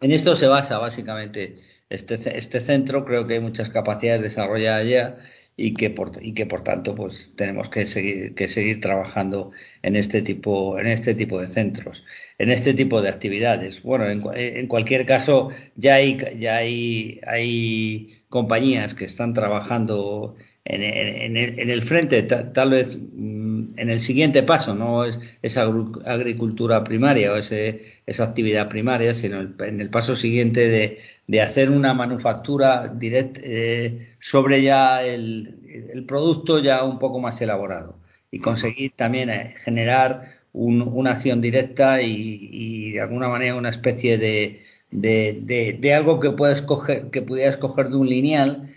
en 0.00 0.12
esto 0.12 0.36
se 0.36 0.46
basa 0.46 0.78
básicamente. 0.78 1.60
Este, 1.88 2.38
este 2.38 2.60
centro, 2.60 3.04
creo 3.04 3.26
que 3.26 3.34
hay 3.34 3.40
muchas 3.40 3.70
capacidades 3.70 4.22
desarrolladas 4.22 4.86
ya 4.86 5.18
y 5.56 5.74
que 5.74 5.90
por, 5.90 6.12
y 6.22 6.32
que 6.34 6.46
por 6.46 6.62
tanto 6.62 6.94
pues 6.94 7.34
tenemos 7.36 7.68
que 7.68 7.84
seguir, 7.86 8.34
que 8.34 8.48
seguir 8.48 8.80
trabajando 8.80 9.50
en 9.82 9.96
este 9.96 10.22
tipo 10.22 10.78
en 10.78 10.86
este 10.86 11.14
tipo 11.14 11.40
de 11.40 11.48
centros 11.48 12.02
en 12.38 12.50
este 12.50 12.72
tipo 12.74 13.02
de 13.02 13.10
actividades. 13.10 13.82
Bueno 13.82 14.08
en, 14.08 14.22
en 14.34 14.66
cualquier 14.68 15.04
caso 15.04 15.50
ya 15.76 15.96
hay 15.96 16.16
ya 16.38 16.56
hay 16.56 17.20
hay 17.26 18.22
compañías 18.28 18.94
que 18.94 19.04
están 19.04 19.34
trabajando 19.34 20.36
en, 20.72 21.36
el, 21.36 21.58
en 21.58 21.70
el, 21.70 21.82
frente, 21.82 22.22
tal, 22.22 22.70
vez 22.70 22.96
mm, 22.96 23.78
en 23.78 23.90
el 23.90 24.00
siguiente 24.00 24.44
paso, 24.44 24.74
no 24.74 25.04
es 25.04 25.18
esa 25.42 25.62
agricultura 26.04 26.84
primaria 26.84 27.32
o 27.32 27.36
ese, 27.36 27.82
esa 28.06 28.24
actividad 28.24 28.68
primaria, 28.68 29.14
sino 29.14 29.40
en 29.40 29.80
el 29.80 29.90
paso 29.90 30.16
siguiente 30.16 30.60
de, 30.60 30.98
de 31.26 31.42
hacer 31.42 31.70
una 31.70 31.92
manufactura 31.92 32.88
directa 32.88 33.40
eh, 33.42 34.14
sobre 34.20 34.62
ya 34.62 35.02
el, 35.02 35.88
el, 35.92 36.04
producto 36.04 36.60
ya 36.60 36.84
un 36.84 37.00
poco 37.00 37.18
más 37.18 37.40
elaborado 37.40 37.96
y 38.30 38.38
conseguir 38.38 38.92
también 38.96 39.28
eh, 39.28 39.54
generar 39.64 40.38
un, 40.52 40.82
una 40.82 41.12
acción 41.12 41.40
directa 41.40 42.00
y, 42.00 42.48
y, 42.52 42.92
de 42.92 43.00
alguna 43.00 43.28
manera 43.28 43.56
una 43.56 43.70
especie 43.70 44.18
de, 44.18 44.60
de, 44.92 45.40
de, 45.42 45.78
de 45.80 45.94
algo 45.94 46.20
que 46.20 46.30
puedas 46.30 46.62
coger, 46.62 47.10
que 47.10 47.22
pudieras 47.22 47.56
coger 47.56 47.88
de 47.88 47.96
un 47.96 48.08
lineal 48.08 48.68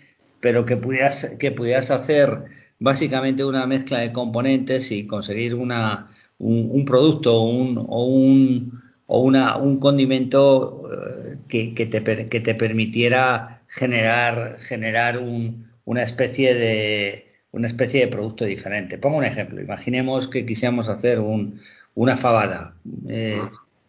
pero 0.43 0.65
que 0.65 0.75
pudieras, 0.75 1.25
que 1.39 1.51
pudieras 1.53 1.89
hacer 1.89 2.43
básicamente 2.77 3.45
una 3.45 3.65
mezcla 3.65 3.99
de 3.99 4.11
componentes 4.11 4.91
y 4.91 5.07
conseguir 5.07 5.55
una, 5.55 6.09
un, 6.37 6.83
producto 6.83 7.43
un, 7.43 7.77
o, 7.77 8.05
un, 8.05 8.81
o 9.07 9.21
una, 9.21 9.55
un 9.55 9.79
condimento 9.79 10.83
eh, 10.91 11.37
que, 11.47 11.73
que, 11.73 11.85
te, 11.85 12.27
que 12.27 12.41
te 12.41 12.55
permitiera 12.55 13.61
generar, 13.69 14.57
generar 14.67 15.17
un, 15.17 15.69
una 15.85 16.03
especie 16.03 16.53
de 16.53 17.27
una 17.51 17.67
especie 17.67 18.01
de 18.01 18.07
producto 18.07 18.43
diferente. 18.43 18.97
Pongo 18.97 19.17
un 19.17 19.23
ejemplo. 19.23 19.61
Imaginemos 19.61 20.27
que 20.27 20.45
quisiéramos 20.45 20.89
hacer 20.89 21.21
un, 21.21 21.61
una 21.95 22.17
fabada. 22.17 22.73
Eh, 23.07 23.39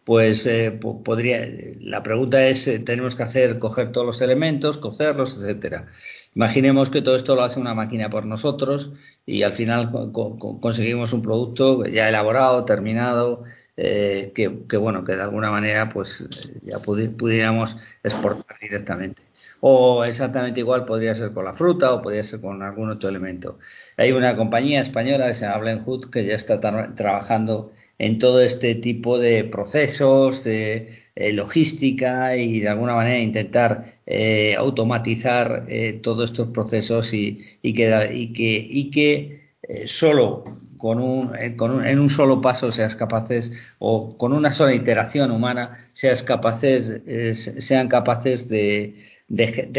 pues 0.05 0.45
eh, 0.45 0.71
podría. 0.71 1.45
La 1.81 2.03
pregunta 2.03 2.47
es: 2.47 2.63
tenemos 2.85 3.15
que 3.15 3.23
hacer, 3.23 3.59
coger 3.59 3.91
todos 3.91 4.07
los 4.07 4.21
elementos, 4.21 4.77
cocerlos, 4.77 5.35
etcétera. 5.37 5.87
Imaginemos 6.35 6.89
que 6.89 7.01
todo 7.01 7.15
esto 7.15 7.33
lo 7.35 7.43
hace 7.43 7.59
una 7.59 7.73
máquina 7.73 8.09
por 8.09 8.25
nosotros 8.25 8.91
y 9.25 9.43
al 9.43 9.53
final 9.53 9.91
conseguimos 10.61 11.13
un 11.13 11.21
producto 11.21 11.85
ya 11.85 12.09
elaborado, 12.09 12.65
terminado 12.65 13.43
eh, 13.77 14.31
que, 14.35 14.77
bueno, 14.77 15.05
que 15.05 15.15
de 15.15 15.21
alguna 15.21 15.49
manera 15.49 15.89
pues 15.91 16.09
ya 16.63 16.79
pudiéramos 16.79 17.75
exportar 18.03 18.57
directamente. 18.59 19.21
O 19.61 20.03
exactamente 20.03 20.59
igual 20.59 20.85
podría 20.85 21.15
ser 21.15 21.31
con 21.31 21.45
la 21.45 21.53
fruta 21.53 21.93
o 21.93 22.01
podría 22.01 22.23
ser 22.23 22.41
con 22.41 22.61
algún 22.61 22.91
otro 22.91 23.09
elemento. 23.09 23.57
Hay 23.97 24.11
una 24.11 24.35
compañía 24.35 24.81
española 24.81 25.27
que 25.27 25.35
se 25.35 25.45
llama 25.45 25.59
Blenhood 25.59 26.09
que 26.11 26.25
ya 26.25 26.35
está 26.35 26.59
trabajando 26.59 27.71
en 27.97 28.19
todo 28.19 28.41
este 28.41 28.75
tipo 28.75 29.17
de 29.19 29.45
procesos, 29.45 30.43
de 30.43 31.04
eh, 31.17 31.31
logística 31.31 32.35
y 32.35 32.59
de 32.59 32.67
alguna 32.67 32.93
manera 32.93 33.19
intentar 33.19 33.99
eh, 34.05 34.53
automatizar 34.57 35.65
eh, 35.69 36.01
todos 36.03 36.31
estos 36.31 36.49
procesos 36.49 37.13
y, 37.13 37.39
que, 37.63 39.53
solo 39.87 40.43
con 40.77 40.99
un, 40.99 41.33
en 41.37 41.99
un 41.99 42.09
solo 42.09 42.41
paso 42.41 42.71
seas 42.73 42.95
capaces 42.97 43.49
o 43.79 44.17
con 44.17 44.33
una 44.33 44.51
sola 44.53 44.73
iteración 44.75 45.31
humana 45.31 45.89
capaces, 46.25 47.01
sean 47.63 47.87
capaces 47.87 48.49
de, 48.49 48.95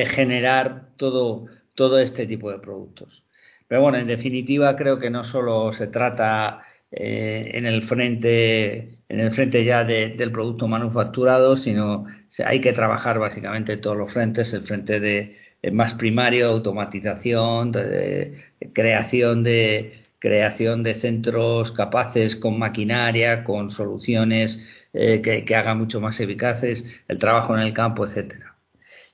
generar 0.06 0.88
todo, 0.96 1.46
todo 1.74 1.98
este 1.98 2.26
tipo 2.26 2.50
de 2.50 2.60
productos. 2.60 3.22
Pero 3.68 3.82
bueno, 3.82 3.98
en 3.98 4.06
definitiva 4.06 4.74
creo 4.76 4.98
que 4.98 5.10
no 5.10 5.24
solo 5.24 5.72
se 5.74 5.88
trata 5.88 6.62
en 6.90 7.66
el 7.66 7.82
frente 7.82 8.95
en 9.08 9.20
el 9.20 9.32
frente 9.32 9.64
ya 9.64 9.84
del 9.84 10.32
producto 10.32 10.68
manufacturado, 10.68 11.56
sino 11.56 12.06
hay 12.44 12.60
que 12.60 12.72
trabajar 12.72 13.18
básicamente 13.18 13.76
todos 13.76 13.96
los 13.96 14.12
frentes, 14.12 14.52
el 14.52 14.62
frente 14.62 15.00
de, 15.00 15.36
más 15.72 15.94
primario, 15.94 16.48
automatización, 16.48 17.72
de, 17.72 18.44
creación 18.72 19.42
de 19.42 20.02
creación 20.18 20.82
de 20.82 20.94
centros 21.00 21.72
capaces 21.72 22.36
con 22.36 22.58
maquinaria, 22.58 23.44
con 23.44 23.70
soluciones 23.70 24.58
eh, 24.92 25.20
que, 25.22 25.44
que 25.44 25.54
hagan 25.56 25.78
mucho 25.78 26.00
más 26.00 26.18
eficaces 26.20 26.84
el 27.08 27.18
trabajo 27.18 27.54
en 27.56 27.62
el 27.62 27.72
campo, 27.74 28.06
etcétera. 28.06 28.56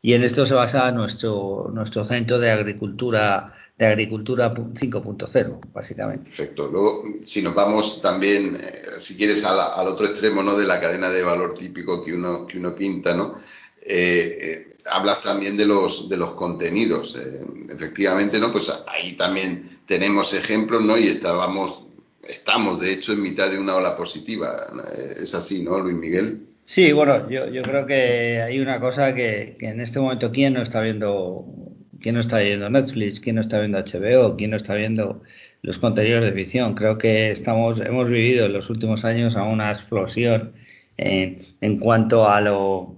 Y 0.03 0.15
en 0.15 0.25
esto 0.25 0.47
se 0.47 0.55
basa 0.55 0.91
nuestro, 0.91 1.71
nuestro 1.73 2.05
centro 2.05 2.39
de 2.41 2.51
agricultura 2.51 3.53
de 3.79 3.87
agricultura 3.87 4.52
5.0, 4.55 5.73
básicamente. 5.73 6.31
Perfecto. 6.31 6.69
Luego, 6.69 7.05
si 7.25 7.43
nos 7.43 7.55
vamos 7.55 8.00
también, 8.02 8.57
eh, 8.61 8.83
si 8.99 9.17
quieres, 9.17 9.43
al, 9.45 9.87
otro 9.88 10.07
extremo 10.07 10.43
¿no? 10.43 10.57
de 10.57 10.67
la 10.67 10.81
cadena 10.81 11.11
de 11.11 11.23
valor 11.23 11.55
típico 11.55 12.05
que 12.05 12.12
uno, 12.12 12.47
que 12.47 12.59
uno 12.59 12.75
pinta, 12.75 13.14
¿no? 13.14 13.41
Eh, 13.85 14.38
eh, 14.41 14.76
hablas 14.87 15.23
también 15.23 15.57
de 15.57 15.67
los, 15.67 16.09
de 16.09 16.17
los 16.17 16.35
contenidos. 16.35 17.17
efectivamente, 17.69 18.38
¿no? 18.38 18.52
Pues 18.52 18.71
ahí 18.87 19.17
también 19.17 19.81
tenemos 19.87 20.33
ejemplos, 20.35 20.85
¿no? 20.85 20.99
Y 20.99 21.09
estábamos, 21.09 21.87
estamos, 22.23 22.79
de 22.79 22.93
hecho, 22.93 23.12
en 23.12 23.23
mitad 23.23 23.50
de 23.50 23.59
una 23.59 23.76
ola 23.76 23.97
positiva. 23.97 24.55
Es 25.17 25.35
así, 25.35 25.62
¿no, 25.62 25.79
Luis 25.79 25.97
Miguel? 25.97 26.47
Sí, 26.64 26.93
bueno, 26.93 27.29
yo, 27.29 27.49
yo 27.49 27.62
creo 27.62 27.87
que 27.87 28.41
hay 28.41 28.61
una 28.61 28.79
cosa 28.79 29.14
que, 29.14 29.57
que 29.59 29.69
en 29.69 29.81
este 29.81 29.99
momento, 29.99 30.31
¿quién 30.31 30.55
no 30.55 30.62
está 30.62 30.81
viendo 30.81 31.45
¿Quién 32.03 32.17
no 32.17 32.21
está 32.21 32.39
viendo 32.39 32.69
Netflix? 32.69 33.21
¿Quién 33.21 33.37
no 33.37 33.43
está 33.43 33.61
viendo 33.61 33.79
HBO? 33.79 34.37
¿Quién 34.37 34.51
no 34.51 34.57
está 34.57 34.75
viendo 34.75 35.23
los 35.63 35.79
contenidos 35.79 36.25
de 36.25 36.33
ficción? 36.33 36.75
Creo 36.75 36.99
que 36.99 37.31
estamos, 37.31 37.81
hemos 37.81 38.09
vivido 38.09 38.47
en 38.47 38.53
los 38.53 38.69
últimos 38.69 39.05
años 39.05 39.37
a 39.37 39.45
una 39.45 39.73
explosión 39.73 40.53
en, 40.97 41.79
cuanto 41.79 42.29
a 42.29 42.41
lo, 42.41 42.97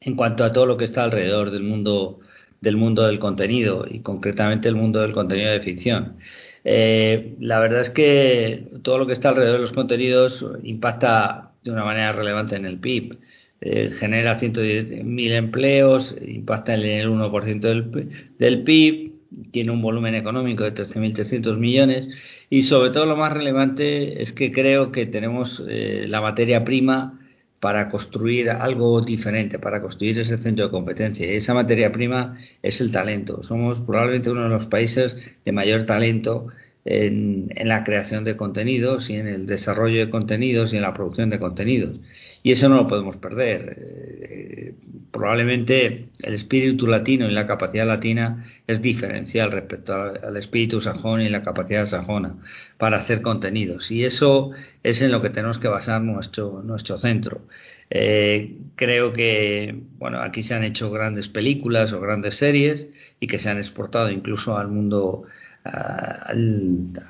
en 0.00 0.16
cuanto 0.16 0.44
a 0.44 0.52
todo 0.52 0.66
lo 0.66 0.76
que 0.76 0.86
está 0.86 1.04
alrededor 1.04 1.50
del 1.50 1.62
mundo 1.62 2.20
del 2.60 2.76
mundo 2.78 3.06
del 3.06 3.18
contenido 3.18 3.86
y 3.88 4.00
concretamente 4.00 4.68
el 4.68 4.74
mundo 4.74 5.00
del 5.00 5.12
contenido 5.12 5.50
de 5.50 5.60
ficción. 5.60 6.16
Eh, 6.64 7.36
la 7.40 7.58
verdad 7.58 7.82
es 7.82 7.90
que 7.90 8.68
todo 8.82 8.96
lo 8.96 9.06
que 9.06 9.12
está 9.12 9.28
alrededor 9.28 9.56
de 9.56 9.62
los 9.64 9.72
contenidos 9.72 10.42
impacta 10.62 11.52
de 11.62 11.70
una 11.70 11.84
manera 11.84 12.12
relevante 12.12 12.56
en 12.56 12.64
el 12.64 12.78
PIB. 12.78 13.18
Eh, 13.66 13.92
genera 13.98 14.38
110.000 14.38 15.32
empleos, 15.32 16.14
impacta 16.20 16.74
en 16.74 16.82
el 16.82 17.08
1% 17.08 17.60
del, 17.60 18.08
del 18.38 18.62
PIB, 18.62 19.12
tiene 19.52 19.70
un 19.70 19.80
volumen 19.80 20.14
económico 20.14 20.64
de 20.64 20.74
13.300 20.74 21.56
millones 21.56 22.08
y 22.50 22.64
sobre 22.64 22.90
todo 22.90 23.06
lo 23.06 23.16
más 23.16 23.32
relevante 23.32 24.22
es 24.22 24.32
que 24.32 24.52
creo 24.52 24.92
que 24.92 25.06
tenemos 25.06 25.62
eh, 25.66 26.04
la 26.08 26.20
materia 26.20 26.62
prima 26.62 27.18
para 27.58 27.88
construir 27.88 28.50
algo 28.50 29.00
diferente, 29.00 29.58
para 29.58 29.80
construir 29.80 30.18
ese 30.18 30.36
centro 30.36 30.66
de 30.66 30.70
competencia. 30.70 31.24
Y 31.26 31.36
esa 31.36 31.54
materia 31.54 31.90
prima 31.90 32.36
es 32.62 32.82
el 32.82 32.92
talento. 32.92 33.42
Somos 33.44 33.80
probablemente 33.80 34.30
uno 34.30 34.42
de 34.42 34.50
los 34.50 34.66
países 34.66 35.16
de 35.42 35.52
mayor 35.52 35.86
talento 35.86 36.48
en, 36.84 37.50
en, 37.54 37.68
la 37.68 37.82
creación 37.82 38.24
de 38.24 38.36
contenidos 38.36 39.08
y 39.08 39.14
en 39.14 39.26
el 39.26 39.46
desarrollo 39.46 40.00
de 40.00 40.10
contenidos 40.10 40.74
y 40.74 40.76
en 40.76 40.82
la 40.82 40.92
producción 40.92 41.30
de 41.30 41.38
contenidos. 41.38 41.98
Y 42.44 42.52
eso 42.52 42.68
no 42.68 42.76
lo 42.76 42.86
podemos 42.86 43.16
perder. 43.16 43.74
Eh, 43.80 44.74
probablemente 45.10 46.08
el 46.20 46.34
espíritu 46.34 46.86
latino 46.86 47.26
y 47.26 47.32
la 47.32 47.46
capacidad 47.46 47.86
latina 47.86 48.44
es 48.66 48.82
diferencial 48.82 49.50
respecto 49.50 49.94
al 49.94 50.36
espíritu 50.36 50.82
sajón 50.82 51.22
y 51.22 51.30
la 51.30 51.42
capacidad 51.42 51.86
sajona 51.86 52.36
para 52.76 52.98
hacer 52.98 53.22
contenidos. 53.22 53.90
Y 53.90 54.04
eso 54.04 54.50
es 54.82 55.00
en 55.00 55.10
lo 55.10 55.22
que 55.22 55.30
tenemos 55.30 55.58
que 55.58 55.68
basar 55.68 56.02
nuestro, 56.02 56.62
nuestro 56.62 56.98
centro. 56.98 57.46
Eh, 57.88 58.58
creo 58.76 59.14
que 59.14 59.74
bueno, 59.96 60.20
aquí 60.20 60.42
se 60.42 60.52
han 60.52 60.64
hecho 60.64 60.90
grandes 60.90 61.28
películas 61.28 61.92
o 61.94 62.00
grandes 62.00 62.36
series 62.36 62.88
y 63.20 63.26
que 63.26 63.38
se 63.38 63.48
han 63.48 63.56
exportado 63.56 64.10
incluso 64.10 64.58
al 64.58 64.68
mundo, 64.68 65.24
a, 65.64 66.30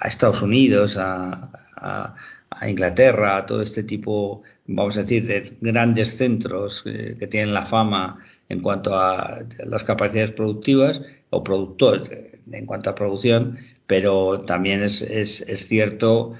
Estados 0.04 0.42
Unidos, 0.42 0.96
a, 0.96 1.50
a 1.84 2.68
Inglaterra, 2.68 3.36
a 3.38 3.46
todo 3.46 3.62
este 3.62 3.82
tipo 3.82 4.42
vamos 4.66 4.96
a 4.96 5.02
decir, 5.02 5.26
de 5.26 5.56
grandes 5.60 6.16
centros 6.16 6.82
eh, 6.86 7.16
que 7.18 7.26
tienen 7.26 7.54
la 7.54 7.66
fama 7.66 8.18
en 8.48 8.60
cuanto 8.60 8.98
a 8.98 9.40
las 9.64 9.84
capacidades 9.84 10.32
productivas 10.32 11.00
o 11.30 11.42
productores 11.44 12.10
eh, 12.10 12.40
en 12.52 12.66
cuanto 12.66 12.90
a 12.90 12.94
producción, 12.94 13.58
pero 13.86 14.42
también 14.42 14.82
es, 14.82 15.44
cierto 15.68 16.34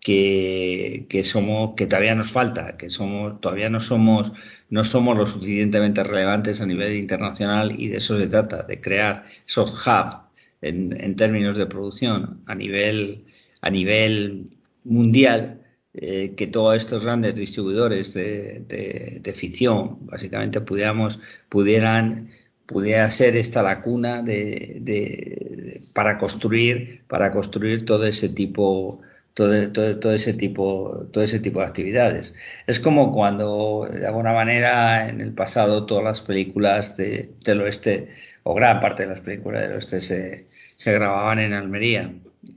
que, 0.00 1.06
que, 1.08 1.24
somos 1.24 1.74
que 1.76 1.86
todavía 1.86 2.14
nos 2.14 2.32
falta, 2.32 2.76
que 2.76 2.90
somos 2.90 3.40
todavía 3.40 3.70
no 3.70 3.80
somos 3.80 4.32
no 4.70 4.84
somos 4.84 5.16
lo 5.16 5.26
suficientemente 5.26 6.04
relevantes 6.04 6.60
a 6.60 6.66
nivel 6.66 6.94
internacional 6.96 7.78
y 7.78 7.88
de 7.88 7.98
eso 7.98 8.18
se 8.18 8.28
trata, 8.28 8.62
de 8.62 8.80
crear 8.80 9.24
esos 9.46 9.70
hubs 9.86 10.16
en, 10.62 10.98
en 11.00 11.16
términos 11.16 11.56
de 11.56 11.66
producción 11.66 12.42
a 12.46 12.54
nivel 12.54 13.24
a 13.62 13.70
nivel 13.70 14.50
mundial 14.84 15.60
eh, 15.92 16.34
que 16.36 16.46
todos 16.46 16.76
estos 16.78 17.02
grandes 17.02 17.34
distribuidores 17.34 18.14
de, 18.14 19.34
ficción 19.36 20.06
básicamente 20.06 20.60
pudiéramos, 20.60 21.18
pudieran 21.48 22.30
pudiera 22.66 23.10
ser 23.10 23.36
esta 23.36 23.62
lacuna 23.62 24.22
de, 24.22 25.82
para 25.92 26.18
construir 26.18 27.02
para 27.08 27.32
construir 27.32 27.84
todo 27.84 28.06
ese 28.06 28.28
tipo 28.28 29.00
todo, 29.34 29.72
todo, 29.72 30.14
ese 30.14 30.34
tipo 30.34 31.08
todo 31.12 31.24
ese 31.24 31.40
tipo 31.40 31.60
de 31.60 31.66
actividades. 31.66 32.34
Es 32.66 32.78
como 32.80 33.12
cuando 33.12 33.88
de 33.90 34.06
alguna 34.06 34.32
manera 34.32 35.08
en 35.08 35.20
el 35.20 35.32
pasado 35.34 35.86
todas 35.86 36.04
las 36.04 36.20
películas 36.20 36.96
del 36.96 37.60
oeste 37.62 38.10
o 38.44 38.54
gran 38.54 38.80
parte 38.80 39.02
de 39.04 39.08
las 39.10 39.20
películas 39.22 39.62
del 39.62 39.72
oeste 39.74 40.00
se 40.76 40.92
grababan 40.92 41.40
en 41.40 41.52
Almería 41.52 42.12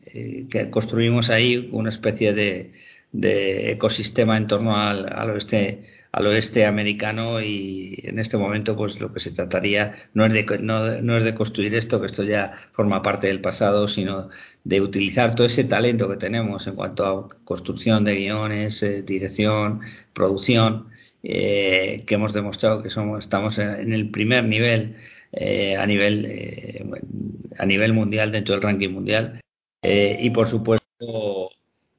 eh, 0.05 0.47
que 0.49 0.69
construimos 0.69 1.29
ahí 1.29 1.69
una 1.71 1.89
especie 1.89 2.33
de 2.33 3.71
ecosistema 3.71 4.37
en 4.37 4.47
torno 4.47 4.75
al, 4.77 5.11
al, 5.11 5.29
oeste 5.31 5.83
al 6.13 6.27
oeste 6.27 6.65
americano 6.65 7.41
y 7.41 7.99
en 8.03 8.19
este 8.19 8.37
momento 8.37 8.77
pues 8.77 8.99
lo 8.99 9.11
que 9.11 9.19
se 9.19 9.31
trataría 9.31 9.95
no 10.13 10.25
es 10.25 10.31
de 10.31 10.45
no, 10.59 11.17
es 11.17 11.23
de 11.23 11.33
construir 11.33 11.73
esto 11.73 11.99
que 11.99 12.05
esto 12.05 12.23
ya 12.23 12.53
forma 12.73 13.01
parte 13.01 13.27
del 13.27 13.41
pasado 13.41 13.87
sino 13.87 14.29
de 14.63 14.79
utilizar 14.79 15.33
todo 15.33 15.47
ese 15.47 15.63
talento 15.63 16.07
que 16.07 16.17
tenemos 16.17 16.67
en 16.67 16.75
cuanto 16.75 17.05
a 17.05 17.29
construcción 17.43 18.03
de 18.05 18.15
guiones 18.15 18.83
eh, 18.83 19.01
dirección 19.01 19.81
producción 20.13 20.89
eh, 21.23 22.03
que 22.05 22.15
hemos 22.15 22.31
demostrado 22.31 22.83
que 22.83 22.91
somos 22.91 23.23
estamos 23.23 23.57
en, 23.57 23.91
el 23.91 24.11
primer 24.11 24.43
nivel 24.45 24.97
eh, 25.31 25.77
a 25.77 25.87
nivel 25.87 26.91
a 27.57 27.65
nivel 27.65 27.93
mundial 27.93 28.31
dentro 28.31 28.53
del 28.53 28.61
ranking 28.61 28.89
mundial 28.89 29.41
eh, 29.83 30.17
y 30.19 30.29
por 30.31 30.49
supuesto 30.49 31.49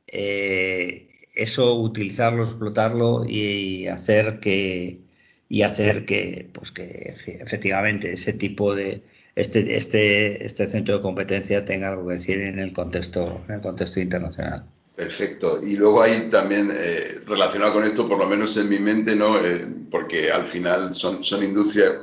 eh, 0.06 1.08
eso 1.34 1.74
utilizarlo, 1.74 2.44
explotarlo 2.44 3.24
y 3.28 3.86
hacer 3.88 4.40
que 4.40 5.00
y 5.48 5.62
hacer 5.62 6.06
que 6.06 6.48
pues 6.52 6.70
que 6.70 7.14
efectivamente 7.40 8.12
ese 8.12 8.32
tipo 8.32 8.74
de 8.74 9.02
este 9.36 9.76
este 9.76 10.44
este 10.46 10.68
centro 10.68 10.96
de 10.96 11.02
competencia 11.02 11.64
tenga 11.64 11.90
algo 11.90 12.08
que 12.08 12.14
decir 12.14 12.38
en 12.40 12.58
el 12.58 12.72
contexto 12.72 13.44
en 13.48 13.56
el 13.56 13.60
contexto 13.60 14.00
internacional. 14.00 14.64
Perfecto. 14.96 15.60
Y 15.60 15.76
luego 15.76 16.02
hay 16.02 16.30
también, 16.30 16.70
eh, 16.72 17.16
relacionado 17.26 17.72
con 17.72 17.84
esto, 17.84 18.08
por 18.08 18.18
lo 18.18 18.26
menos 18.26 18.56
en 18.56 18.68
mi 18.68 18.78
mente, 18.78 19.16
¿no? 19.16 19.44
Eh, 19.44 19.66
porque 19.90 20.30
al 20.30 20.46
final 20.46 20.94
son, 20.94 21.24
son 21.24 21.42
industrias 21.42 21.94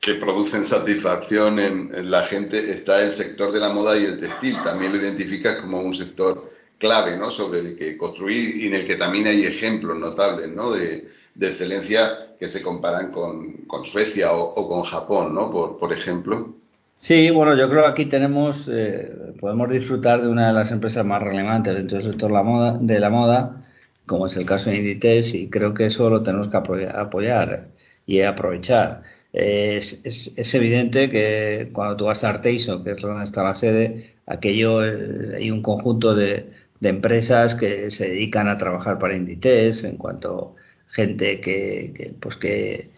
que 0.00 0.14
producen 0.14 0.66
satisfacción 0.66 1.58
en, 1.58 2.10
la 2.10 2.22
gente, 2.24 2.58
está 2.70 3.02
el 3.04 3.14
sector 3.14 3.52
de 3.52 3.60
la 3.60 3.70
moda 3.70 3.98
y 3.98 4.04
el 4.04 4.20
textil. 4.20 4.56
También 4.64 4.92
lo 4.92 4.98
identificas 4.98 5.56
como 5.56 5.80
un 5.80 5.94
sector 5.94 6.52
clave, 6.78 7.16
¿no? 7.16 7.30
Sobre 7.30 7.60
el 7.60 7.76
que 7.76 7.96
construir 7.96 8.56
y 8.56 8.68
en 8.68 8.74
el 8.74 8.86
que 8.86 8.96
también 8.96 9.26
hay 9.26 9.44
ejemplos 9.44 9.98
notables, 9.98 10.48
¿no? 10.48 10.72
De, 10.72 11.16
excelencia 11.40 12.34
que 12.38 12.48
se 12.48 12.62
comparan 12.62 13.12
con, 13.12 13.84
Suecia 13.84 14.32
o, 14.32 14.68
con 14.68 14.82
Japón, 14.82 15.34
¿no? 15.34 15.50
Por, 15.50 15.78
por 15.78 15.92
ejemplo. 15.92 16.54
Sí, 16.98 17.30
bueno, 17.30 17.56
yo 17.56 17.68
creo 17.70 17.84
que 17.84 17.90
aquí 17.90 18.06
tenemos, 18.06 18.56
eh, 18.68 19.34
podemos 19.40 19.70
disfrutar 19.70 20.20
de 20.20 20.28
una 20.28 20.48
de 20.48 20.52
las 20.52 20.72
empresas 20.72 21.06
más 21.06 21.22
relevantes 21.22 21.74
dentro 21.74 21.98
del 21.98 22.10
sector 22.10 22.30
la 22.32 22.42
moda, 22.42 22.76
de 22.80 22.98
la 22.98 23.08
moda 23.08 23.64
como 24.08 24.26
es 24.26 24.36
el 24.36 24.46
caso 24.46 24.70
de 24.70 24.78
Inditex, 24.78 25.34
y 25.34 25.48
creo 25.48 25.74
que 25.74 25.86
eso 25.86 26.10
lo 26.10 26.24
tenemos 26.24 26.48
que 26.48 26.56
apoyar 26.56 27.68
y 28.06 28.22
aprovechar. 28.22 29.02
Es, 29.32 30.00
es, 30.04 30.54
evidente 30.54 31.10
que 31.10 31.68
cuando 31.72 31.96
tú 31.96 32.06
vas 32.06 32.24
a 32.24 32.30
Arteiso, 32.30 32.82
que 32.82 32.92
es 32.92 32.96
donde 32.96 33.24
está 33.24 33.42
la 33.42 33.54
sede, 33.54 34.14
aquello 34.26 34.84
eh, 34.84 35.36
hay 35.36 35.50
un 35.50 35.62
conjunto 35.62 36.14
de, 36.14 36.46
de, 36.80 36.88
empresas 36.88 37.54
que 37.54 37.90
se 37.90 38.08
dedican 38.08 38.48
a 38.48 38.58
trabajar 38.58 38.98
para 38.98 39.16
Inditex, 39.16 39.84
en 39.84 39.96
cuanto 39.98 40.56
gente 40.88 41.40
que, 41.40 42.14
pues 42.20 42.36
que, 42.36 42.90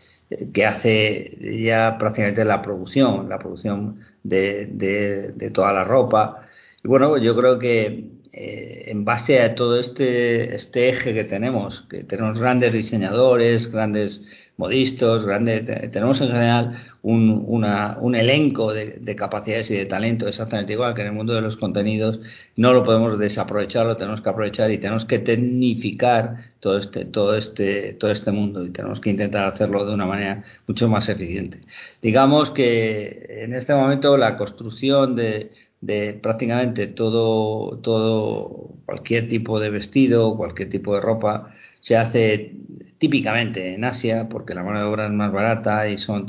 que, 0.54 0.66
hace 0.66 1.36
ya 1.62 1.96
prácticamente 1.98 2.44
la 2.44 2.62
producción, 2.62 3.28
la 3.28 3.38
producción 3.38 4.00
de, 4.22 4.66
de, 4.66 5.32
de 5.32 5.50
toda 5.50 5.72
la 5.72 5.84
ropa. 5.84 6.48
Y 6.84 6.88
bueno, 6.88 7.18
yo 7.18 7.36
creo 7.36 7.58
que 7.58 8.19
eh, 8.32 8.84
en 8.86 9.04
base 9.04 9.40
a 9.42 9.54
todo 9.56 9.80
este, 9.80 10.54
este 10.54 10.88
eje 10.90 11.12
que 11.12 11.24
tenemos, 11.24 11.84
que 11.90 12.04
tenemos 12.04 12.38
grandes 12.38 12.72
diseñadores, 12.72 13.70
grandes 13.72 14.20
modistas, 14.56 15.24
grandes, 15.24 15.64
tenemos 15.90 16.20
en 16.20 16.28
general 16.28 16.78
un, 17.02 17.44
un 17.48 18.14
elenco 18.14 18.72
de, 18.72 19.16
capacidades 19.16 19.70
y 19.70 19.74
de 19.74 19.86
talento 19.86 20.28
exactamente 20.28 20.74
igual 20.74 20.94
que 20.94 21.00
en 21.00 21.08
el 21.08 21.12
mundo 21.14 21.34
de 21.34 21.40
los 21.40 21.56
contenidos, 21.56 22.20
no 22.56 22.72
lo 22.72 22.84
podemos 22.84 23.18
desaprovechar, 23.18 23.86
lo 23.86 23.96
tenemos 23.96 24.20
que 24.20 24.28
aprovechar 24.28 24.70
y 24.70 24.78
tenemos 24.78 25.06
que 25.06 25.18
tecnificar 25.18 26.52
todo 26.60 26.78
este, 26.78 27.06
todo 27.06 27.36
este, 27.36 27.94
todo 27.94 28.10
este 28.10 28.30
mundo 28.32 28.64
y 28.64 28.70
tenemos 28.70 29.00
que 29.00 29.10
intentar 29.10 29.46
hacerlo 29.46 29.86
de 29.86 29.94
una 29.94 30.06
manera 30.06 30.44
mucho 30.66 30.88
más 30.88 31.08
eficiente. 31.08 31.60
Digamos 32.02 32.50
que 32.50 33.44
en 33.44 33.54
este 33.54 33.74
momento 33.74 34.16
la 34.16 34.36
construcción 34.36 35.16
de 35.16 35.50
de 35.80 36.14
prácticamente 36.14 36.86
todo, 36.88 37.78
todo, 37.78 38.74
cualquier 38.86 39.28
tipo 39.28 39.60
de 39.60 39.70
vestido, 39.70 40.36
cualquier 40.36 40.68
tipo 40.70 40.94
de 40.94 41.00
ropa, 41.00 41.54
se 41.80 41.96
hace 41.96 42.54
típicamente 42.98 43.74
en 43.74 43.84
Asia 43.84 44.28
porque 44.28 44.54
la 44.54 44.62
mano 44.62 44.80
de 44.80 44.84
obra 44.84 45.06
es 45.06 45.12
más 45.12 45.32
barata 45.32 45.88
y 45.88 45.98
son 45.98 46.26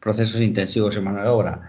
procesos 0.00 0.40
intensivos 0.40 0.96
en 0.96 1.04
mano 1.04 1.22
de 1.22 1.28
obra. 1.28 1.62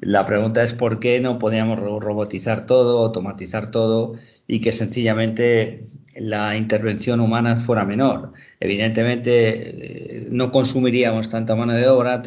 La 0.00 0.26
pregunta 0.26 0.64
es 0.64 0.72
por 0.72 0.98
qué 0.98 1.20
no 1.20 1.38
podíamos 1.38 1.78
robotizar 1.78 2.66
todo, 2.66 3.04
automatizar 3.04 3.70
todo 3.70 4.16
y 4.48 4.60
que 4.60 4.72
sencillamente 4.72 5.84
la 6.16 6.56
intervención 6.56 7.20
humana 7.20 7.64
fuera 7.66 7.84
menor. 7.84 8.32
Evidentemente 8.60 10.24
eh, 10.24 10.28
no 10.30 10.52
consumiríamos 10.52 11.30
tanta 11.30 11.54
mano 11.56 11.74
de 11.74 11.88
obra 11.88 12.22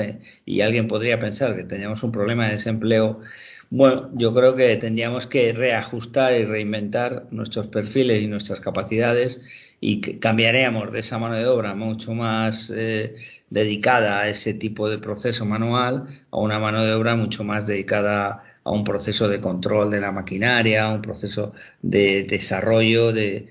y 0.45 0.61
alguien 0.61 0.87
podría 0.87 1.19
pensar 1.19 1.55
que 1.55 1.63
teníamos 1.63 2.03
un 2.03 2.11
problema 2.11 2.45
de 2.47 2.53
desempleo 2.53 3.21
bueno, 3.69 4.09
yo 4.13 4.33
creo 4.33 4.55
que 4.55 4.77
tendríamos 4.77 5.27
que 5.27 5.51
reajustar 5.51 6.33
y 6.33 6.45
reinventar 6.45 7.25
nuestros 7.31 7.67
perfiles 7.67 8.21
y 8.21 8.27
nuestras 8.27 8.59
capacidades 8.59 9.41
y 9.81 10.01
cambiaríamos 10.19 10.91
de 10.93 10.99
esa 10.99 11.17
mano 11.17 11.35
de 11.35 11.47
obra 11.47 11.75
mucho 11.75 12.13
más 12.13 12.71
eh, 12.73 13.15
dedicada 13.49 14.19
a 14.21 14.29
ese 14.29 14.53
tipo 14.53 14.89
de 14.89 14.99
proceso 14.99 15.45
manual 15.45 16.07
a 16.31 16.37
una 16.37 16.59
mano 16.59 16.85
de 16.85 16.93
obra 16.93 17.15
mucho 17.15 17.43
más 17.43 17.65
dedicada 17.67 18.43
a 18.65 18.71
un 18.71 18.83
proceso 18.83 19.27
de 19.29 19.39
control 19.39 19.91
de 19.91 19.99
la 20.01 20.11
maquinaria, 20.11 20.85
a 20.85 20.93
un 20.95 21.01
proceso 21.01 21.53
de 21.83 22.23
desarrollo 22.23 23.13
de, 23.13 23.47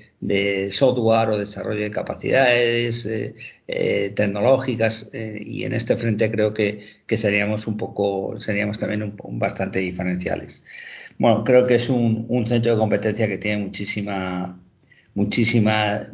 software 0.73 1.31
o 1.31 1.39
desarrollo 1.39 1.83
de 1.83 1.91
capacidades 1.91 3.07
eh, 3.07 3.35
eh, 3.69 4.13
tecnológicas 4.17 5.09
eh, 5.13 5.41
y 5.41 5.65
en 5.65 5.73
este 5.75 5.97
frente 5.97 6.31
creo 6.31 6.53
que, 6.53 6.81
seríamos 7.17 7.67
un 7.69 7.77
poco, 7.77 8.41
seríamos 8.41 8.79
también 8.79 9.15
bastante 9.17 9.79
diferenciales. 9.79 10.65
Bueno, 11.19 11.45
creo 11.45 11.67
que 11.67 11.77
es 11.77 11.89
un, 11.89 12.27
un 12.29 12.47
centro 12.49 12.73
de 12.73 12.79
competencia 12.79 13.29
que 13.29 13.39
tiene 13.39 13.63
muchísima, 13.65 14.59
muchísima, 15.15 16.09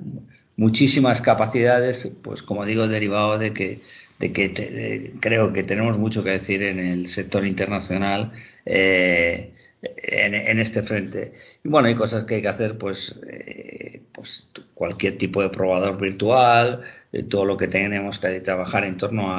muchísimas 0.57 1.23
capacidades, 1.23 2.07
pues 2.23 2.43
como 2.43 2.67
digo, 2.67 2.87
derivado 2.87 3.39
de 3.39 3.55
que 3.55 3.81
de 4.21 4.33
que 4.33 5.15
creo 5.21 5.53
que 5.53 5.65
tenemos 5.65 5.99
mucho 5.99 6.23
que 6.23 6.31
decir 6.31 6.63
en 6.63 6.79
el 6.79 7.09
sector 7.09 7.47
internacional 7.47 8.33
eh, 8.67 9.55
en, 9.83 10.59
este 10.61 10.83
frente. 10.83 11.33
Y 11.65 11.69
bueno, 11.69 11.89
hay 11.89 11.95
cosas 11.95 12.25
que 12.25 12.37
hay 12.37 12.43
que 12.43 12.49
hacer, 12.49 12.77
pues, 12.77 13.15
eh, 13.27 14.03
pues 14.13 14.47
cualquier 14.75 15.17
tipo 15.19 15.43
de 15.43 15.49
probador 15.49 15.99
virtual, 15.99 16.83
eh, 17.13 17.23
todo 17.23 17.47
lo 17.47 17.57
que 17.57 17.69
tenemos 17.69 18.19
que 18.19 18.41
trabajar 18.41 18.85
en 18.85 18.99
torno 18.99 19.33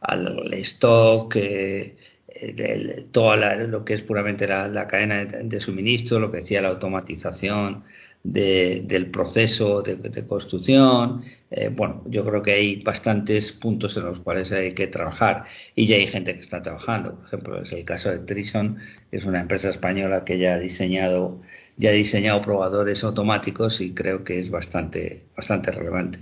al 0.00 0.54
stock, 0.54 1.36
todo 3.12 3.36
lo 3.36 3.84
que 3.84 3.94
es 3.94 4.02
puramente 4.02 4.46
la, 4.48 4.86
cadena 4.88 5.24
de, 5.26 5.42
de, 5.44 5.60
suministro, 5.60 6.18
lo 6.18 6.32
que 6.32 6.38
decía 6.38 6.62
la 6.62 6.68
automatización 6.68 7.84
del 8.24 9.10
proceso 9.10 9.82
de, 9.82 10.26
construcción. 10.26 11.24
Eh, 11.50 11.68
bueno, 11.70 12.02
yo 12.06 12.24
creo 12.24 12.42
que 12.42 12.52
hay 12.52 12.76
bastantes 12.82 13.52
puntos 13.52 13.96
en 13.96 14.04
los 14.04 14.20
cuales 14.20 14.52
hay 14.52 14.74
que 14.74 14.86
trabajar 14.86 15.44
y 15.74 15.86
ya 15.86 15.96
hay 15.96 16.06
gente 16.06 16.34
que 16.34 16.40
está 16.40 16.62
trabajando. 16.62 17.16
Por 17.16 17.26
ejemplo, 17.26 17.62
es 17.62 17.72
el 17.72 17.84
caso 17.84 18.10
de 18.10 18.20
Trison, 18.20 18.78
que 19.10 19.16
es 19.16 19.24
una 19.24 19.40
empresa 19.40 19.70
española 19.70 20.24
que 20.24 20.38
ya 20.38 20.54
ha 20.54 20.58
diseñado 20.58 21.40
ya 21.78 21.88
ha 21.88 21.92
diseñado 21.94 22.42
probadores 22.42 23.02
automáticos 23.02 23.80
y 23.80 23.94
creo 23.94 24.24
que 24.24 24.38
es 24.38 24.50
bastante 24.50 25.24
bastante 25.36 25.70
relevante. 25.72 26.20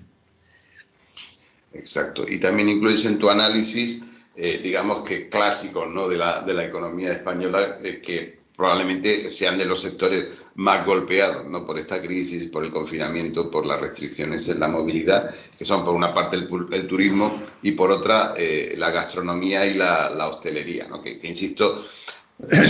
Exacto. 1.72 2.26
Y 2.28 2.38
también 2.38 2.68
incluyes 2.68 3.04
en 3.04 3.18
tu 3.18 3.28
análisis, 3.28 4.02
eh, 4.36 4.60
digamos 4.62 5.06
que 5.06 5.28
clásicos 5.28 5.88
¿no? 5.92 6.08
de, 6.08 6.16
la, 6.16 6.42
de 6.42 6.54
la 6.54 6.64
economía 6.64 7.12
española, 7.12 7.78
eh, 7.82 8.00
que 8.04 8.40
probablemente 8.56 9.30
sean 9.32 9.58
de 9.58 9.64
los 9.64 9.82
sectores 9.82 10.26
más 10.60 10.84
golpeados 10.84 11.46
¿no? 11.46 11.66
por 11.66 11.78
esta 11.78 12.02
crisis, 12.02 12.50
por 12.50 12.62
el 12.62 12.70
confinamiento, 12.70 13.50
por 13.50 13.64
las 13.64 13.80
restricciones 13.80 14.46
en 14.46 14.60
la 14.60 14.68
movilidad, 14.68 15.34
que 15.58 15.64
son 15.64 15.86
por 15.86 15.94
una 15.94 16.12
parte 16.12 16.36
el, 16.36 16.86
turismo 16.86 17.42
y 17.62 17.72
por 17.72 17.90
otra 17.90 18.34
eh, 18.36 18.74
la 18.76 18.90
gastronomía 18.90 19.64
y 19.64 19.72
la, 19.72 20.28
hostelería, 20.28 20.86
¿no? 20.86 21.00
que, 21.00 21.18
insisto, 21.22 21.86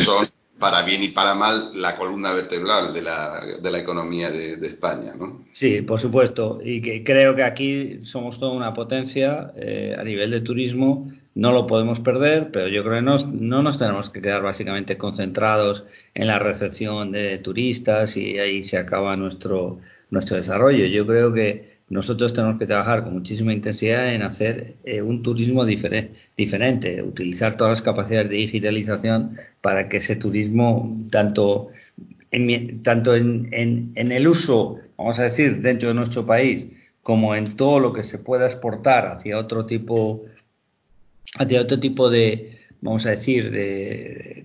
son 0.05 0.29
para 0.57 0.83
bien 0.83 1.03
y 1.03 1.09
para 1.09 1.35
mal 1.35 1.73
la 1.75 1.97
columna 1.97 2.33
vertebral 2.33 2.95
de 2.95 3.03
la, 3.03 3.41
de 3.61 3.71
la 3.71 3.79
economía 3.81 4.31
de, 4.31 4.65
España. 4.65 5.15
¿no? 5.19 5.47
Sí, 5.53 5.83
por 5.83 6.01
supuesto, 6.01 6.61
y 6.65 6.81
que 6.81 7.03
creo 7.03 7.35
que 7.35 7.43
aquí 7.43 8.05
somos 8.05 8.39
toda 8.39 8.53
una 8.53 8.73
potencia 8.73 9.53
eh, 9.57 9.97
a 9.99 10.05
nivel 10.05 10.31
de 10.31 10.43
turismo 10.43 11.11
no 11.41 11.53
lo 11.53 11.67
podemos 11.67 12.01
perder, 12.01 12.51
pero 12.53 12.69
yo 12.69 12.83
creo 12.85 12.97
que 12.97 13.03
no, 13.03 13.17
no 13.33 13.63
nos 13.63 13.79
tenemos 13.79 14.11
que 14.11 14.21
quedar 14.21 14.43
básicamente 14.43 14.99
concentrados 14.99 15.85
en 16.15 16.27
la 16.27 16.39
recepción 16.39 17.13
de 17.13 17.39
turistas 17.39 18.15
y 18.19 18.39
ahí 18.39 18.63
se 18.63 18.77
acaba 18.77 19.17
nuestro, 19.17 19.79
nuestro 20.11 20.37
desarrollo. 20.37 20.85
Yo 20.85 21.07
creo 21.07 21.33
que 21.33 21.79
nosotros 21.89 22.35
tenemos 22.35 22.59
que 22.59 22.67
trabajar 22.67 23.05
con 23.05 23.15
muchísima 23.15 23.55
intensidad 23.55 24.15
en 24.15 24.21
hacer 24.21 24.75
eh, 24.85 25.01
un 25.01 25.23
turismo 25.23 25.65
diferente, 25.65 27.03
utilizar 27.03 27.57
todas 27.57 27.71
las 27.71 27.83
capacidades 27.83 28.29
de 28.29 28.37
digitalización 28.37 29.39
para 29.63 29.89
que 29.89 29.97
ese 29.97 30.17
turismo, 30.17 30.95
tanto 31.11 31.71
en, 32.33 32.83
tanto 32.83 33.17
en, 33.17 33.49
en, 33.53 33.93
en 33.95 34.13
el 34.13 34.29
uso, 34.29 34.79
vamos 34.99 35.19
a 35.19 35.23
decir, 35.23 35.63
dentro 35.63 35.89
de 35.89 35.95
nuestro 35.95 36.27
país, 36.27 36.69
como 37.03 37.35
en 37.35 37.57
todo 37.57 37.81
lo 37.81 37.95
que 37.95 38.03
se 38.03 38.19
pueda 38.19 38.45
exportar 38.45 39.07
hacia 39.07 39.39
otro 39.39 39.65
tipo 39.65 40.27
hacia 41.39 41.61
otro 41.61 41.79
tipo 41.79 42.11
de, 42.11 42.59
vamos 42.81 43.07
a 43.07 43.11
decir, 43.11 43.51
de, 43.51 44.43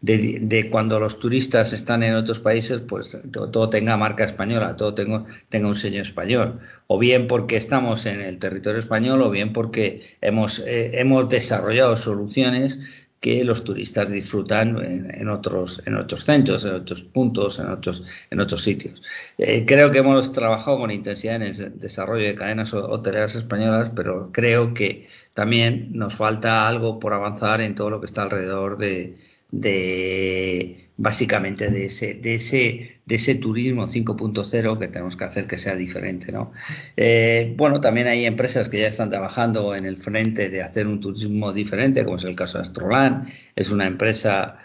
de, 0.00 0.70
cuando 0.70 0.98
los 0.98 1.18
turistas 1.18 1.72
están 1.72 2.02
en 2.02 2.14
otros 2.14 2.38
países, 2.38 2.80
pues 2.88 3.16
todo, 3.32 3.68
tenga 3.68 3.96
marca 3.96 4.24
española, 4.24 4.76
todo 4.76 4.94
tenga 4.94 5.68
un 5.68 5.76
sello 5.76 6.02
español. 6.02 6.60
O 6.86 6.98
bien 6.98 7.28
porque 7.28 7.56
estamos 7.56 8.06
en 8.06 8.20
el 8.20 8.38
territorio 8.38 8.80
español, 8.80 9.22
o 9.22 9.30
bien 9.30 9.52
porque 9.52 10.16
hemos, 10.20 10.58
eh, 10.60 10.92
hemos 11.00 11.28
desarrollado 11.28 11.96
soluciones 11.96 12.78
que 13.20 13.44
los 13.44 13.64
turistas 13.64 14.10
disfrutan 14.10 14.78
en, 14.82 15.28
otros 15.28 15.82
en 15.84 15.96
otros 15.96 16.24
centros, 16.24 16.64
en 16.64 16.74
otros 16.74 17.02
puntos, 17.02 17.58
en 17.58 17.66
otros 17.70 18.02
en 18.30 18.40
otros 18.40 18.62
sitios. 18.62 19.00
Eh, 19.38 19.64
creo 19.66 19.90
que 19.90 19.98
hemos 19.98 20.32
trabajado 20.32 20.78
con 20.78 20.90
intensidad 20.90 21.36
en 21.36 21.42
el 21.42 21.80
desarrollo 21.80 22.26
de 22.26 22.34
cadenas 22.34 22.72
hoteleras 22.72 23.34
españolas, 23.36 23.92
pero 23.94 24.30
creo 24.32 24.72
que 24.74 25.08
también 25.34 25.90
nos 25.92 26.14
falta 26.16 26.66
algo 26.66 26.98
por 26.98 27.12
avanzar 27.12 27.60
en 27.60 27.74
todo 27.74 27.90
lo 27.90 28.00
que 28.00 28.06
está 28.06 28.22
alrededor 28.22 28.78
de, 28.78 29.16
de 29.50 30.88
básicamente 31.00 31.70
de 31.70 31.86
ese, 31.86 32.12
de 32.14 32.34
ese, 32.34 33.00
de 33.06 33.14
ese 33.14 33.34
turismo 33.36 33.88
5.0 33.88 34.78
que 34.78 34.88
tenemos 34.88 35.16
que 35.16 35.24
hacer 35.24 35.46
que 35.46 35.58
sea 35.58 35.74
diferente. 35.74 36.30
¿no? 36.30 36.52
Eh, 36.94 37.54
bueno, 37.56 37.80
también 37.80 38.06
hay 38.06 38.26
empresas 38.26 38.68
que 38.68 38.80
ya 38.80 38.88
están 38.88 39.08
trabajando 39.08 39.74
en 39.74 39.86
el 39.86 39.96
frente 39.96 40.50
de 40.50 40.62
hacer 40.62 40.86
un 40.86 41.00
turismo 41.00 41.54
diferente, 41.54 42.04
como 42.04 42.18
es 42.18 42.24
el 42.24 42.36
caso 42.36 42.58
de 42.58 42.64
Astrolan, 42.64 43.28
es 43.56 43.70
una 43.70 43.86
empresa 43.86 44.58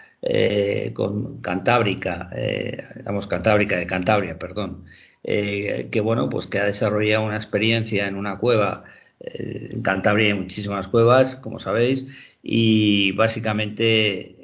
con 0.94 1.40
Cantábrica, 1.42 2.32
digamos 2.96 3.28
Cantábrica 3.28 3.78
de 3.78 3.86
Cantabria, 3.86 4.40
perdón, 4.40 4.86
que 5.24 6.02
bueno, 6.04 6.32
pues 6.32 6.48
que 6.48 6.58
ha 6.58 6.66
desarrollado 6.66 7.26
una 7.26 7.36
experiencia 7.36 8.08
en 8.08 8.16
una 8.16 8.40
cueva. 8.40 8.86
en 9.20 9.84
Cantabria 9.84 10.34
hay 10.34 10.34
muchísimas 10.34 10.88
cuevas, 10.88 11.36
como 11.38 11.60
sabéis, 11.60 12.06
y 12.42 13.12
básicamente 13.12 14.35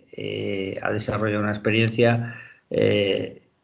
ha 0.82 0.92
desarrollado 0.92 1.42
una 1.44 1.52
experiencia 1.52 2.36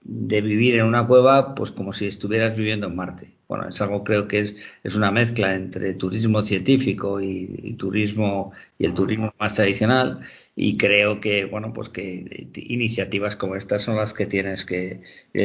de 0.08 0.42
vivir 0.42 0.76
en 0.76 0.86
una 0.86 1.06
cueva, 1.06 1.54
pues 1.54 1.72
como 1.72 1.94
si 1.94 2.08
estuvieras 2.08 2.56
viviendo 2.56 2.88
en 2.88 2.96
Marte. 2.96 3.28
Bueno, 3.48 3.68
es 3.70 3.80
algo 3.82 4.04
creo 4.04 4.28
que 4.28 4.40
es, 4.40 4.56
es 4.84 4.96
una 4.96 5.12
mezcla 5.12 5.54
entre 5.56 5.94
turismo 5.96 6.44
científico 6.46 7.22
y, 7.22 7.76
turismo 7.78 8.54
y 8.80 8.86
el 8.86 8.94
turismo 8.94 9.34
más 9.40 9.54
tradicional. 9.54 10.22
Y 10.56 10.78
creo 10.78 11.20
que 11.22 11.46
bueno 11.46 11.74
pues 11.74 11.90
que 11.90 12.48
iniciativas 12.56 13.36
como 13.36 13.56
estas 13.56 13.84
son 13.84 13.96
las 13.98 14.14
que 14.14 14.26
tienes 14.26 14.66
que 14.66 15.02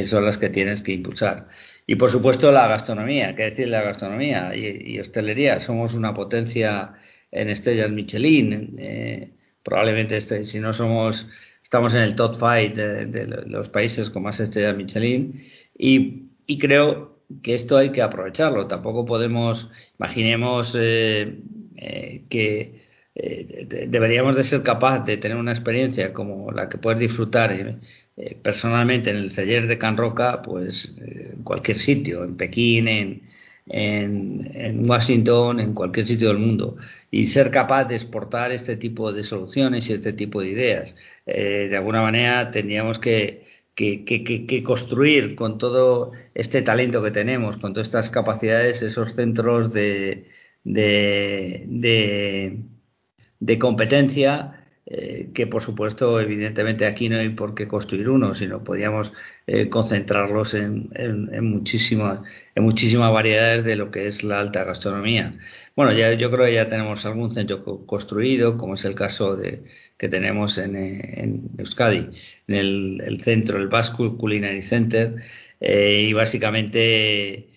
son 0.07 0.25
las 0.25 0.38
que 0.38 0.49
tienes 0.49 0.83
que 0.83 0.93
impulsar. 0.93 1.49
Y 1.87 1.97
por 1.97 2.11
supuesto 2.11 2.51
la 2.53 2.69
gastronomía 2.69 3.35
qué 3.37 3.45
decir 3.51 3.69
la 3.69 3.83
gastronomía 3.83 4.55
y, 4.57 4.99
hostelería. 5.01 5.61
Somos 5.61 5.95
una 5.95 6.15
potencia 6.15 6.95
en 7.31 7.49
estrellas 7.49 7.91
Michelin 7.91 8.77
eh, 8.79 9.31
probablemente 9.62 10.16
este, 10.16 10.44
si 10.44 10.59
no 10.61 10.75
somos 10.75 11.27
estamos 11.72 11.94
en 11.94 12.01
el 12.01 12.16
top 12.16 12.35
5 12.35 12.77
de, 12.77 13.44
los 13.46 13.70
países 13.70 14.11
con 14.11 14.25
más 14.25 14.38
estrellas 14.40 14.77
Michelin 14.77 15.42
y, 15.79 16.29
creo 16.59 17.18
que 17.42 17.55
esto 17.55 17.79
hay 17.79 17.92
que 17.92 18.03
aprovecharlo. 18.03 18.66
Tampoco 18.66 19.07
podemos, 19.07 19.70
imaginemos 19.98 20.75
eh, 20.79 21.38
eh, 21.77 22.25
que 22.29 22.83
eh, 23.14 23.87
deberíamos 23.88 24.37
de 24.37 24.44
ser 24.44 24.62
capaces 24.62 25.07
de 25.07 25.16
tener 25.16 25.38
una 25.38 25.53
experiencia 25.53 26.12
como 26.12 26.53
la 26.53 26.68
que 26.68 26.77
puedes 26.77 27.01
disfrutar 27.01 27.79
personalmente 28.42 29.11
en 29.11 29.16
el 29.16 29.35
taller 29.35 29.66
de 29.66 29.79
Can 29.79 29.96
Roca, 29.96 30.42
pues 30.42 30.94
en 30.98 31.42
cualquier 31.42 31.79
sitio, 31.79 32.22
en 32.22 32.37
Pekín, 32.37 32.87
en, 33.66 34.90
Washington, 34.90 35.59
en 35.59 35.72
cualquier 35.72 36.07
sitio 36.07 36.29
del 36.29 36.38
mundo, 36.38 36.77
y 37.12 37.27
ser 37.27 37.51
capaz 37.53 37.85
de 37.85 37.96
exportar 37.96 38.53
este 38.53 38.77
tipo 38.77 39.12
de 39.12 39.25
soluciones 39.25 39.88
y 39.88 39.92
este 39.92 40.12
tipo 40.14 40.40
de 40.40 40.48
ideas. 40.48 40.96
Eh, 41.27 41.68
de 41.70 41.77
alguna 41.77 42.03
manera 42.03 42.51
tendríamos 42.51 42.98
que, 42.98 43.46
que, 43.75 44.62
construir 44.64 45.37
con 45.37 45.59
todo 45.59 46.12
este 46.35 46.62
talento 46.62 47.03
que 47.03 47.11
tenemos, 47.12 47.59
con 47.59 47.75
todas 47.75 47.88
estas 47.88 48.11
capacidades, 48.11 48.83
esos 48.83 49.14
centros 49.14 49.72
de, 49.72 50.27
de, 50.64 52.59
de 53.40 53.59
competencia 53.59 54.62
eh, 54.95 55.31
que 55.33 55.47
por 55.47 55.63
supuesto, 55.63 56.21
evidentemente 56.21 56.85
aquí 56.85 57.09
no 57.09 57.19
hay 57.19 57.31
por 57.31 57.55
qué 57.55 57.67
construir 57.67 58.11
uno, 58.11 58.35
sino 58.35 58.63
podríamos 58.63 59.11
eh, 59.47 59.71
concentrarlos 59.71 60.53
en, 60.53 60.91
en, 60.95 61.45
muchísimas, 61.51 62.21
en 62.55 62.63
muchísimas 62.65 63.11
variedades 63.11 63.65
de 63.65 63.77
lo 63.77 63.91
que 63.91 64.07
es 64.07 64.23
la 64.23 64.39
alta 64.39 64.65
gastronomía. 64.65 65.39
Bueno, 65.77 65.95
ya, 65.95 66.13
yo 66.13 66.31
creo 66.31 66.45
que 66.45 66.53
ya 66.55 66.69
tenemos 66.69 67.07
algún 67.07 67.35
centro 67.35 67.65
construido, 67.87 68.59
como 68.59 68.75
es 68.75 68.85
el 68.85 68.95
caso 68.95 69.35
de, 69.35 69.65
que 69.97 70.11
tenemos 70.11 70.59
en, 70.59 70.77
en 70.77 71.51
Euskadi, 71.57 72.11
en 72.49 72.55
el, 72.55 73.23
centro, 73.25 73.57
el 73.57 73.69
Basque 73.69 74.11
Culinary 74.19 74.61
Center, 74.61 75.15
eh, 75.61 76.07
y 76.09 76.13
básicamente, 76.13 77.49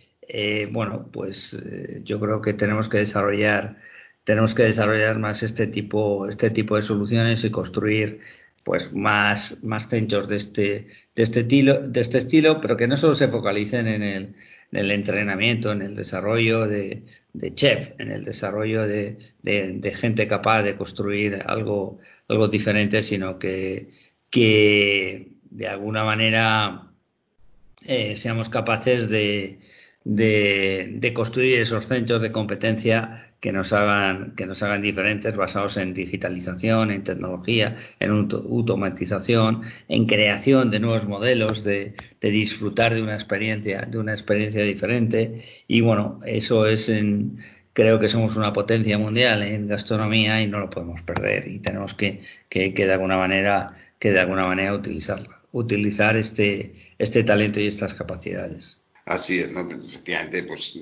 bueno, 0.72 1.10
pues 1.12 1.58
yo 2.06 2.20
creo 2.20 2.42
que 2.42 2.54
tenemos 2.54 2.88
que 2.88 3.00
desarrollar 3.00 3.76
tenemos 4.26 4.54
que 4.56 4.64
desarrollar 4.64 5.20
más 5.20 5.44
este 5.44 5.68
tipo, 5.68 6.28
este 6.28 6.50
tipo 6.50 6.76
de 6.76 6.82
soluciones 6.82 7.44
y 7.44 7.52
construir 7.52 8.20
pues 8.64 8.92
más, 8.94 9.64
más 9.64 9.88
centros 9.90 10.28
de 10.28 10.38
este, 10.38 10.88
de 11.16 11.24
este 11.24 11.42
estilo, 11.42 11.88
de 11.88 12.02
este 12.02 12.18
estilo, 12.18 12.60
pero 12.62 12.76
que 12.76 12.88
no 12.88 12.98
solo 12.98 13.16
se 13.16 13.28
focalicen 13.28 13.88
en 13.88 14.04
el, 14.04 14.24
en 14.72 14.80
el 14.80 14.92
entrenamiento, 14.92 15.72
en 15.72 15.84
el 15.84 15.96
desarrollo 15.96 16.68
de, 16.68 17.04
de 17.34 17.54
chef, 17.54 17.92
en 18.00 18.12
el 18.12 18.24
desarrollo 18.26 18.88
de, 18.88 19.18
gente 20.00 20.28
capaz 20.28 20.64
de 20.64 20.76
construir 20.76 21.44
algo, 21.46 22.00
algo 22.28 22.48
diferente, 22.48 23.04
sino 23.04 23.38
que, 23.40 23.90
que 24.32 25.30
de 25.52 25.68
alguna 25.68 26.04
manera 26.04 26.88
eh, 27.84 28.16
seamos 28.16 28.50
capaces 28.50 29.10
de, 29.10 29.60
de, 30.06 31.12
construir 31.14 31.60
esos 31.60 31.88
centros 31.88 32.22
de 32.22 32.32
competencia 32.32 33.25
que 33.46 33.52
nos 33.52 33.72
hagan 33.74 34.34
que 34.36 34.48
nos 34.48 34.64
hagan 34.64 34.82
diferentes 34.82 35.36
basados 35.36 35.78
en 35.78 35.94
digitalización, 35.94 36.90
en 36.90 37.04
tecnología, 37.04 37.78
en 38.00 38.10
automatización, 38.10 39.62
en 39.88 40.08
creación 40.08 40.72
de 40.72 40.80
nuevos 40.80 41.08
modelos 41.08 41.64
de, 41.64 41.94
de, 42.22 42.30
disfrutar 42.32 42.96
de 42.96 43.04
una 43.04 43.14
experiencia 43.14 43.84
de 43.84 44.00
una 44.00 44.14
experiencia 44.14 44.64
diferente 44.64 45.46
y 45.68 45.82
bueno 45.82 46.22
eso 46.26 46.66
es 46.66 46.90
en, 46.90 47.38
creo 47.74 48.00
que 48.00 48.08
somos 48.08 48.36
una 48.36 48.52
potencia 48.52 48.98
mundial 48.98 49.44
en 49.44 49.68
gastronomía 49.68 50.42
y 50.42 50.48
no 50.48 50.60
lo 50.60 50.72
podemos 50.72 51.04
perder 51.04 51.48
y 51.48 51.60
tenemos 51.60 51.94
que, 51.94 52.22
que, 52.50 52.74
que 52.74 52.88
de 52.88 52.94
alguna 52.94 53.18
manera 53.18 53.78
que 54.00 54.12
de 54.12 54.22
alguna 54.22 54.48
manera 54.48 54.74
utilizarla 54.74 55.42
utilizar 55.52 56.18
este 56.18 56.74
este 56.98 57.24
talento 57.24 57.60
y 57.60 57.68
estas 57.68 57.94
capacidades 57.94 58.80
así 59.06 59.38
es 59.38 59.52
¿no? 59.52 59.70
efectivamente 59.70 60.42
pues 60.42 60.74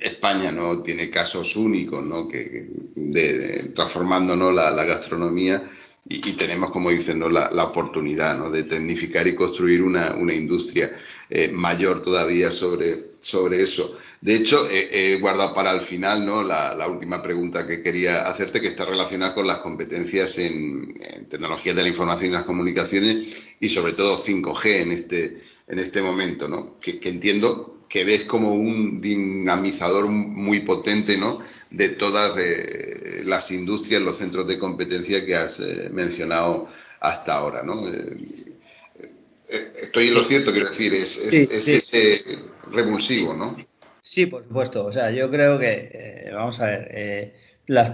España 0.00 0.50
no 0.50 0.82
tiene 0.82 1.10
casos 1.10 1.54
únicos, 1.56 2.04
¿no? 2.04 2.26
Que, 2.26 2.68
de, 2.94 3.72
transformando 3.74 4.34
¿no? 4.34 4.50
la, 4.50 4.72
gastronomía 4.84 5.70
y, 6.08 6.32
tenemos, 6.32 6.70
como 6.70 6.90
dicen, 6.90 7.18
¿no? 7.18 7.28
la, 7.28 7.64
oportunidad 7.64 8.38
¿no? 8.38 8.50
de 8.50 8.64
tecnificar 8.64 9.26
y 9.28 9.34
construir 9.34 9.82
una, 9.82 10.14
una 10.14 10.32
industria 10.32 10.90
eh, 11.28 11.48
mayor 11.48 12.02
todavía 12.02 12.50
sobre, 12.50 13.10
sobre 13.20 13.62
eso. 13.62 13.98
De 14.22 14.36
hecho, 14.36 14.68
he 14.70 15.16
guardado 15.16 15.54
para 15.54 15.70
el 15.70 15.82
final 15.82 16.26
¿no? 16.26 16.42
La, 16.42 16.86
última 16.88 17.22
pregunta 17.22 17.66
que 17.66 17.82
quería 17.82 18.22
hacerte, 18.28 18.60
que 18.60 18.68
está 18.68 18.84
relacionada 18.84 19.34
con 19.34 19.46
las 19.46 19.58
competencias 19.58 20.36
en, 20.38 20.94
tecnologías 21.28 21.76
de 21.76 21.82
la 21.82 21.88
información 21.88 22.30
y 22.30 22.34
las 22.34 22.44
comunicaciones 22.44 23.36
y 23.60 23.68
sobre 23.68 23.92
todo 23.92 24.24
5G 24.24 24.66
en 24.66 24.92
este, 24.92 25.40
en 25.68 25.78
este 25.78 26.02
momento, 26.02 26.48
¿no? 26.48 26.76
que 26.78 26.98
entiendo 27.02 27.79
que 27.90 28.04
ves 28.04 28.22
como 28.22 28.54
un 28.54 29.00
dinamizador 29.00 30.06
muy 30.06 30.60
potente 30.60 31.18
¿no? 31.18 31.40
de 31.70 31.88
todas 31.90 32.38
eh, 32.38 33.22
las 33.24 33.50
industrias, 33.50 34.00
los 34.00 34.16
centros 34.16 34.46
de 34.46 34.58
competencia 34.58 35.26
que 35.26 35.34
has 35.34 35.58
eh, 35.58 35.90
mencionado 35.92 36.68
hasta 37.00 37.34
ahora. 37.34 37.64
¿no? 37.64 37.88
Eh, 37.88 39.72
estoy 39.82 40.08
en 40.08 40.14
lo 40.14 40.22
cierto, 40.22 40.52
quiero 40.52 40.68
decir, 40.70 40.94
es, 40.94 41.16
ese 41.16 42.38
revulsivo, 42.70 43.34
¿no? 43.34 43.56
Sí, 44.02 44.26
por 44.26 44.44
supuesto. 44.44 44.86
O 44.86 44.92
sea, 44.92 45.10
yo 45.10 45.28
creo 45.28 45.58
que, 45.58 46.30
vamos 46.32 46.60
a 46.60 46.66
ver, 46.66 47.34
las, 47.66 47.92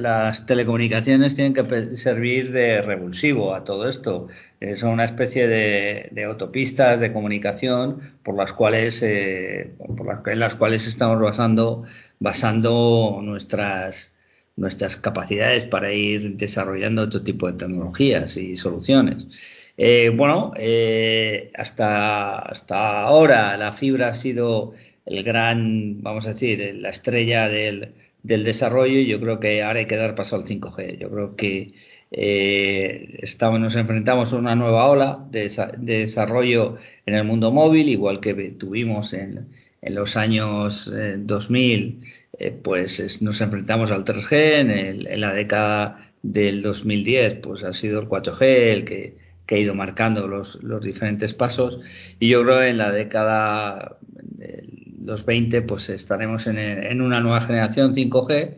las, 0.00 0.46
telecomunicaciones 0.46 1.36
tienen 1.36 1.54
que 1.54 1.96
servir 1.96 2.50
de 2.50 2.82
revulsivo 2.82 3.54
a 3.54 3.62
todo 3.62 3.88
esto. 3.88 4.26
Eh, 4.64 4.76
son 4.76 4.90
una 4.92 5.04
especie 5.04 5.46
de, 5.46 6.24
autopistas 6.24 6.98
de 6.98 7.12
comunicación 7.12 8.14
por 8.22 8.34
las 8.34 8.52
cuales 8.54 9.02
eh, 9.02 9.74
por 9.78 10.06
las, 10.06 10.26
en 10.26 10.40
las 10.40 10.54
cuales 10.54 10.86
estamos 10.86 11.20
basando 11.20 11.84
basando 12.18 13.20
nuestras 13.22 14.12
nuestras 14.56 14.96
capacidades 14.96 15.64
para 15.66 15.92
ir 15.92 16.36
desarrollando 16.38 17.02
otro 17.02 17.22
tipo 17.22 17.50
de 17.50 17.58
tecnologías 17.58 18.36
y 18.36 18.56
soluciones. 18.56 19.26
Eh, 19.76 20.10
bueno, 20.14 20.52
hasta, 21.54 22.38
hasta 22.38 23.02
ahora 23.02 23.56
la 23.58 23.72
fibra 23.74 24.08
ha 24.10 24.14
sido 24.14 24.74
el 25.06 25.24
gran, 25.24 26.02
vamos 26.02 26.26
a 26.26 26.30
decir, 26.34 26.74
la 26.76 26.90
estrella 26.90 27.48
del, 27.48 27.94
del 28.22 28.44
desarrollo 28.44 28.98
y 28.98 29.08
yo 29.08 29.20
creo 29.20 29.40
que 29.40 29.62
ahora 29.62 29.80
hay 29.80 29.86
que 29.86 29.96
dar 29.96 30.14
paso 30.14 30.36
al 30.36 30.44
5G. 30.44 30.98
Yo 30.98 31.10
creo 31.10 31.36
que 31.36 31.72
eh, 32.10 33.18
estamos, 33.22 33.60
nos 33.60 33.74
enfrentamos 33.74 34.32
a 34.32 34.36
una 34.36 34.54
nueva 34.54 34.86
ola 34.86 35.26
de, 35.30 35.50
desarrollo 35.78 36.76
en 37.06 37.14
el 37.14 37.24
mundo 37.24 37.50
móvil, 37.50 37.88
igual 37.88 38.20
que 38.20 38.34
tuvimos 38.58 39.12
en, 39.12 39.48
en 39.82 39.94
los 39.94 40.16
años 40.16 40.90
2000, 41.18 42.00
eh, 42.38 42.46
eh, 42.46 42.50
pues 42.62 43.20
nos 43.22 43.40
enfrentamos 43.40 43.90
al 43.90 44.04
3G, 44.04 44.32
en, 44.32 44.70
en, 44.70 45.20
la 45.20 45.32
década 45.32 46.10
del 46.22 46.62
2010 46.62 47.40
pues 47.42 47.64
ha 47.64 47.72
sido 47.74 48.00
el 48.00 48.08
4G 48.08 48.42
el 48.42 48.84
que, 48.84 49.16
que 49.46 49.56
ha 49.56 49.58
ido 49.58 49.74
marcando 49.74 50.28
los, 50.28 50.62
los, 50.62 50.82
diferentes 50.82 51.34
pasos. 51.34 51.80
Y 52.20 52.28
yo 52.28 52.42
creo 52.44 52.60
que 52.60 52.68
en 52.68 52.78
la 52.78 52.92
década 52.92 53.98
de 54.00 54.64
los 55.04 55.24
20 55.26 55.62
pues 55.62 55.88
estaremos 55.88 56.46
en, 56.46 56.58
en 56.58 57.00
una 57.02 57.20
nueva 57.20 57.42
generación 57.42 57.94
5G 57.94 58.54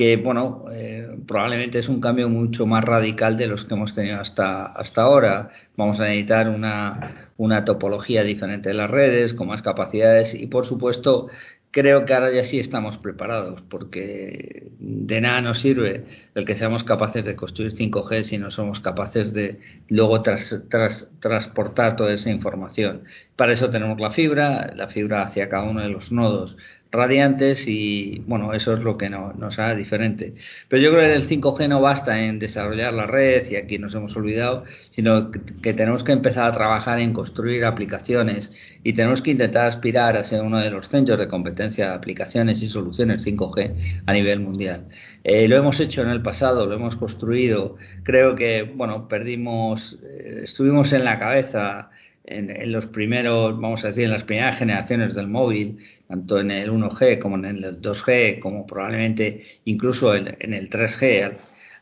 que 0.00 0.16
bueno, 0.16 0.64
eh, 0.72 1.06
probablemente 1.28 1.78
es 1.78 1.86
un 1.86 2.00
cambio 2.00 2.30
mucho 2.30 2.64
más 2.64 2.82
radical 2.82 3.36
de 3.36 3.46
los 3.46 3.66
que 3.66 3.74
hemos 3.74 3.94
tenido 3.94 4.18
hasta, 4.18 4.64
hasta 4.64 5.02
ahora. 5.02 5.50
Vamos 5.76 6.00
a 6.00 6.04
necesitar 6.04 6.48
una, 6.48 7.28
una 7.36 7.66
topología 7.66 8.22
diferente 8.22 8.70
de 8.70 8.76
las 8.76 8.90
redes, 8.90 9.34
con 9.34 9.48
más 9.48 9.60
capacidades 9.60 10.32
y 10.32 10.46
por 10.46 10.64
supuesto 10.64 11.28
creo 11.70 12.06
que 12.06 12.14
ahora 12.14 12.32
ya 12.32 12.44
sí 12.44 12.58
estamos 12.58 12.96
preparados, 12.96 13.60
porque 13.68 14.68
de 14.78 15.20
nada 15.20 15.42
nos 15.42 15.60
sirve 15.60 16.06
el 16.34 16.46
que 16.46 16.56
seamos 16.56 16.82
capaces 16.82 17.26
de 17.26 17.36
construir 17.36 17.74
5G 17.74 18.22
si 18.22 18.38
no 18.38 18.50
somos 18.50 18.80
capaces 18.80 19.34
de 19.34 19.58
luego 19.88 20.22
tras, 20.22 20.64
tras, 20.70 21.10
transportar 21.20 21.96
toda 21.96 22.14
esa 22.14 22.30
información. 22.30 23.04
Para 23.36 23.52
eso 23.52 23.68
tenemos 23.68 24.00
la 24.00 24.12
fibra, 24.12 24.72
la 24.74 24.88
fibra 24.88 25.24
hacia 25.24 25.50
cada 25.50 25.64
uno 25.64 25.82
de 25.82 25.90
los 25.90 26.10
nodos 26.10 26.56
radiantes 26.92 27.66
y 27.66 28.22
bueno, 28.26 28.52
eso 28.52 28.74
es 28.74 28.80
lo 28.80 28.98
que 28.98 29.08
nos 29.10 29.58
hace 29.58 29.76
diferente. 29.76 30.34
Pero 30.68 30.82
yo 30.82 30.90
creo 30.90 31.02
que 31.02 31.14
el 31.14 31.28
5G 31.28 31.68
no 31.68 31.80
basta 31.80 32.20
en 32.24 32.38
desarrollar 32.38 32.92
la 32.92 33.06
red 33.06 33.50
y 33.50 33.56
aquí 33.56 33.78
nos 33.78 33.94
hemos 33.94 34.16
olvidado, 34.16 34.64
sino 34.90 35.30
que, 35.30 35.72
tenemos 35.72 36.02
que 36.02 36.12
empezar 36.12 36.50
a 36.50 36.54
trabajar 36.54 36.98
en 36.98 37.12
construir 37.12 37.64
aplicaciones 37.64 38.52
y 38.82 38.94
tenemos 38.94 39.22
que 39.22 39.30
intentar 39.30 39.66
aspirar 39.66 40.16
a 40.16 40.24
ser 40.24 40.42
uno 40.42 40.58
de 40.58 40.70
los 40.70 40.88
centros 40.88 41.18
de 41.18 41.28
competencia 41.28 41.88
de 41.88 41.94
aplicaciones 41.94 42.60
y 42.62 42.68
soluciones 42.68 43.24
5G 43.24 44.02
a 44.06 44.12
nivel 44.12 44.40
mundial. 44.40 44.86
Eh, 45.22 45.46
lo 45.48 45.56
hemos 45.56 45.78
hecho 45.78 46.02
en 46.02 46.08
el 46.08 46.22
pasado, 46.22 46.66
lo 46.66 46.74
hemos 46.74 46.96
construido. 46.96 47.76
Creo 48.02 48.34
que, 48.34 48.62
bueno, 48.62 49.06
perdimos, 49.06 49.98
eh, 50.02 50.40
estuvimos 50.44 50.92
en 50.92 51.04
la 51.04 51.18
cabeza 51.18 51.90
en, 52.24 52.72
los 52.72 52.86
primeros, 52.86 53.60
vamos 53.60 53.84
a 53.84 53.88
decir, 53.88 54.04
en 54.04 54.10
las 54.10 54.24
primeras 54.24 54.58
generaciones 54.58 55.14
del 55.14 55.26
móvil, 55.26 55.78
tanto 56.10 56.40
en 56.40 56.50
el 56.50 56.72
1G 56.72 57.20
como 57.20 57.36
en 57.36 57.44
el 57.44 57.80
2G, 57.80 58.40
como 58.40 58.66
probablemente 58.66 59.44
incluso 59.64 60.14
en, 60.16 60.26
el 60.52 60.68
3G. 60.68 61.24
Al, 61.24 61.38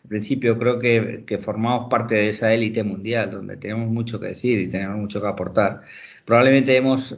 principio 0.06 0.58
creo 0.58 0.78
que, 0.78 1.38
formamos 1.44 1.88
parte 1.90 2.14
de 2.14 2.28
esa 2.30 2.52
élite 2.52 2.82
mundial, 2.82 3.30
donde 3.30 3.56
tenemos 3.56 3.88
mucho 3.90 4.20
que 4.20 4.28
decir 4.28 4.60
y 4.60 4.68
tenemos 4.68 4.98
mucho 4.98 5.20
que 5.20 5.26
aportar. 5.26 5.82
Probablemente 6.26 6.76
hemos, 6.76 7.16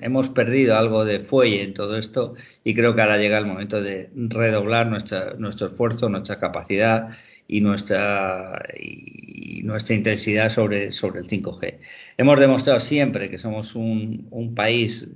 hemos 0.00 0.28
perdido 0.30 0.76
algo 0.76 1.04
de 1.04 1.20
fuelle 1.20 1.62
en 1.62 1.74
todo 1.74 1.96
esto 1.96 2.34
y 2.64 2.74
creo 2.74 2.94
que 2.94 3.02
ahora 3.02 3.18
llega 3.18 3.38
el 3.38 3.46
momento 3.46 3.82
de 3.82 4.10
redoblar 4.14 4.86
nuestra, 4.86 5.34
nuestro 5.38 5.68
esfuerzo, 5.68 6.08
nuestra 6.08 6.38
capacidad 6.38 7.10
y 7.48 7.60
nuestra, 7.60 8.66
y 8.78 9.62
nuestra 9.62 9.94
intensidad 9.94 10.52
sobre, 10.52 10.92
sobre 10.92 11.20
el 11.20 11.26
5G. 11.28 11.74
Hemos 12.18 12.40
demostrado 12.40 12.80
siempre 12.80 13.30
que 13.30 13.38
somos 13.38 13.74
un, 13.74 14.26
un 14.30 14.54
país 14.54 15.08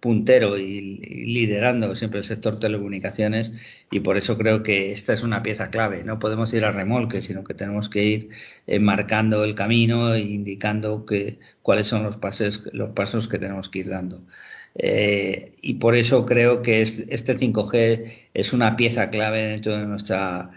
puntero 0.00 0.58
y, 0.58 0.80
liderando 1.26 1.94
siempre 1.94 2.20
el 2.20 2.26
sector 2.26 2.58
telecomunicaciones 2.58 3.52
y 3.90 4.00
por 4.00 4.16
eso 4.16 4.36
creo 4.38 4.62
que 4.62 4.92
esta 4.92 5.12
es 5.12 5.22
una 5.22 5.42
pieza 5.42 5.70
clave. 5.70 6.04
No 6.04 6.18
podemos 6.18 6.52
ir 6.54 6.64
a 6.64 6.72
remolque, 6.72 7.22
sino 7.22 7.44
que 7.44 7.54
tenemos 7.54 7.88
que 7.88 8.04
ir 8.04 8.28
marcando 8.80 9.44
el 9.44 9.54
camino 9.54 10.14
e 10.14 10.20
indicando 10.20 11.04
que, 11.06 11.38
cuáles 11.62 11.86
son 11.86 12.02
los, 12.02 12.16
pases, 12.16 12.62
los 12.72 12.90
pasos 12.90 13.28
que 13.28 13.38
tenemos 13.38 13.68
que 13.68 13.80
ir 13.80 13.88
dando. 13.90 14.22
Eh, 14.74 15.54
y 15.62 15.74
por 15.74 15.96
eso 15.96 16.24
creo 16.26 16.62
que 16.62 16.82
este 16.82 17.36
5G 17.36 18.28
es 18.34 18.52
una 18.52 18.76
pieza 18.76 19.10
clave 19.10 19.42
dentro 19.48 19.76
de 19.76 19.86
nuestra 19.86 20.50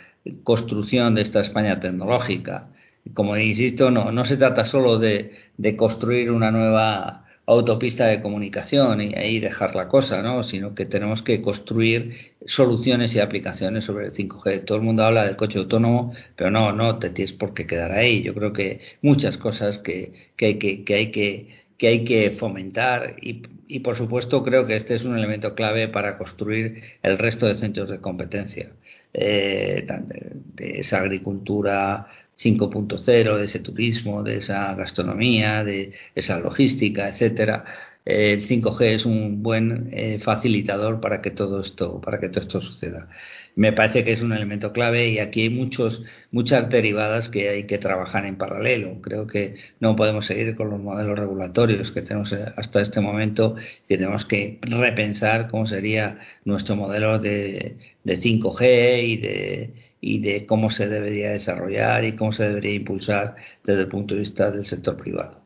construcción 0.43 1.15
de 1.15 1.21
esta 1.21 1.41
España 1.41 1.79
tecnológica. 1.79 2.69
Como 3.13 3.35
insisto, 3.37 3.91
no, 3.91 4.11
no 4.11 4.25
se 4.25 4.37
trata 4.37 4.63
solo 4.65 4.97
de, 4.99 5.31
construir 5.77 6.31
una 6.31 6.51
nueva 6.51 7.25
autopista 7.45 8.05
de 8.07 8.21
comunicación 8.21 9.01
y 9.01 9.15
ahí 9.15 9.39
dejar 9.41 9.75
la 9.75 9.89
cosa, 9.89 10.21
¿no? 10.21 10.43
sino 10.43 10.73
que 10.75 10.85
tenemos 10.85 11.21
que 11.23 11.41
construir 11.41 12.33
soluciones 12.45 13.13
y 13.15 13.19
aplicaciones 13.19 13.83
sobre 13.83 14.05
el 14.07 14.13
5G. 14.13 14.63
Todo 14.63 14.77
el 14.77 14.83
mundo 14.83 15.03
habla 15.03 15.25
del 15.25 15.35
coche 15.35 15.59
autónomo, 15.59 16.13
pero 16.37 16.49
no, 16.51 16.71
no 16.71 16.99
te 16.99 17.09
tienes 17.09 17.33
por 17.33 17.53
qué 17.53 17.67
quedar 17.67 17.91
ahí. 17.91 18.23
Yo 18.23 18.33
creo 18.33 18.53
que 18.53 18.79
muchas 19.01 19.37
cosas 19.37 19.77
que, 19.79 20.13
hay 20.39 20.57
que, 20.57 20.85
hay 20.93 21.11
que 21.11 21.63
hay 21.85 22.05
que 22.05 22.31
fomentar 22.31 23.17
y, 23.21 23.41
y, 23.67 23.79
por 23.79 23.97
supuesto 23.97 24.41
creo 24.41 24.65
que 24.65 24.77
este 24.77 24.95
es 24.95 25.03
un 25.03 25.17
elemento 25.17 25.53
clave 25.53 25.89
para 25.89 26.17
construir 26.17 26.81
el 27.01 27.17
resto 27.17 27.45
de 27.45 27.55
centros 27.55 27.89
de 27.89 27.99
competencia 27.99 28.69
eh, 29.13 29.85
de, 30.55 30.79
esa 30.79 30.99
agricultura 30.99 32.07
5.0, 32.37 33.37
de 33.37 33.45
ese 33.45 33.59
turismo, 33.59 34.23
de 34.23 34.37
esa 34.37 34.73
gastronomía, 34.75 35.63
de 35.63 35.93
esa 36.15 36.39
logística, 36.39 37.09
etcétera. 37.09 37.65
El 38.05 38.47
5G 38.47 38.81
es 38.95 39.05
un 39.05 39.43
buen 39.43 39.89
eh, 39.93 40.19
facilitador 40.23 40.99
para 40.99 41.21
que 41.21 41.31
todo 41.31 41.61
esto, 41.61 42.01
para 42.01 42.19
que 42.19 42.29
todo 42.29 42.41
esto 42.41 42.61
suceda 42.61 43.07
me 43.55 43.71
parece 43.73 44.03
que 44.03 44.13
es 44.13 44.21
un 44.21 44.33
elemento 44.33 44.73
clave 44.73 45.09
y 45.09 45.19
aquí 45.19 45.43
hay 45.43 45.49
muchos, 45.49 46.01
muchas 46.31 46.69
derivadas 46.69 47.29
que 47.29 47.49
hay 47.49 47.63
que 47.65 47.77
trabajar 47.77 48.25
en 48.25 48.37
paralelo. 48.37 49.01
Creo 49.01 49.27
que 49.27 49.55
no 49.79 49.95
podemos 49.95 50.25
seguir 50.25 50.55
con 50.55 50.69
los 50.69 50.79
modelos 50.79 51.17
regulatorios 51.17 51.91
que 51.91 52.01
tenemos 52.01 52.33
hasta 52.33 52.81
este 52.81 52.99
momento 53.01 53.55
y 53.87 53.97
tenemos 53.97 54.25
que 54.25 54.59
repensar 54.61 55.49
cómo 55.49 55.67
sería 55.67 56.19
nuestro 56.45 56.75
modelo 56.75 57.19
de, 57.19 57.77
de 58.03 58.19
5G 58.19 59.03
y 59.03 59.17
de, 59.17 59.73
y 60.01 60.19
de 60.19 60.45
cómo 60.45 60.71
se 60.71 60.87
debería 60.87 61.31
desarrollar 61.31 62.03
y 62.05 62.13
cómo 62.13 62.33
se 62.33 62.43
debería 62.43 62.73
impulsar 62.73 63.35
desde 63.63 63.81
el 63.81 63.87
punto 63.87 64.15
de 64.15 64.21
vista 64.21 64.51
del 64.51 64.65
sector 64.65 64.97
privado. 64.97 65.41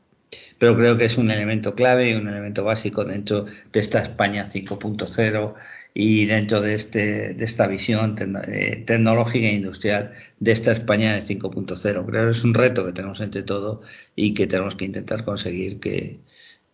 Pero 0.58 0.76
creo 0.76 0.98
que 0.98 1.06
es 1.06 1.18
un 1.18 1.30
elemento 1.30 1.76
clave 1.76 2.10
y 2.10 2.14
un 2.16 2.28
elemento 2.28 2.64
básico 2.64 3.06
dentro 3.06 3.46
de 3.46 3.80
esta 3.80 4.00
España 4.00 4.50
5.0 4.52 5.54
y 6.00 6.28
dentro 6.28 6.62
de, 6.62 6.76
este, 6.76 7.34
de 7.34 7.44
esta 7.44 7.66
visión 7.66 8.16
eh, 8.48 8.84
tecnológica 8.86 9.48
e 9.48 9.56
industrial 9.56 10.14
de 10.40 10.52
esta 10.52 10.72
España 10.72 11.16
de 11.16 11.26
5.0. 11.26 12.06
Creo 12.06 12.32
que 12.32 12.38
es 12.38 12.44
un 12.44 12.54
reto 12.54 12.86
que 12.86 12.92
tenemos 12.92 13.20
entre 13.20 13.42
todo 13.42 13.82
y 14.16 14.36
que 14.36 14.46
tenemos 14.46 14.76
que 14.76 14.86
intentar 14.86 15.26
conseguir 15.26 15.80
que, 15.80 16.20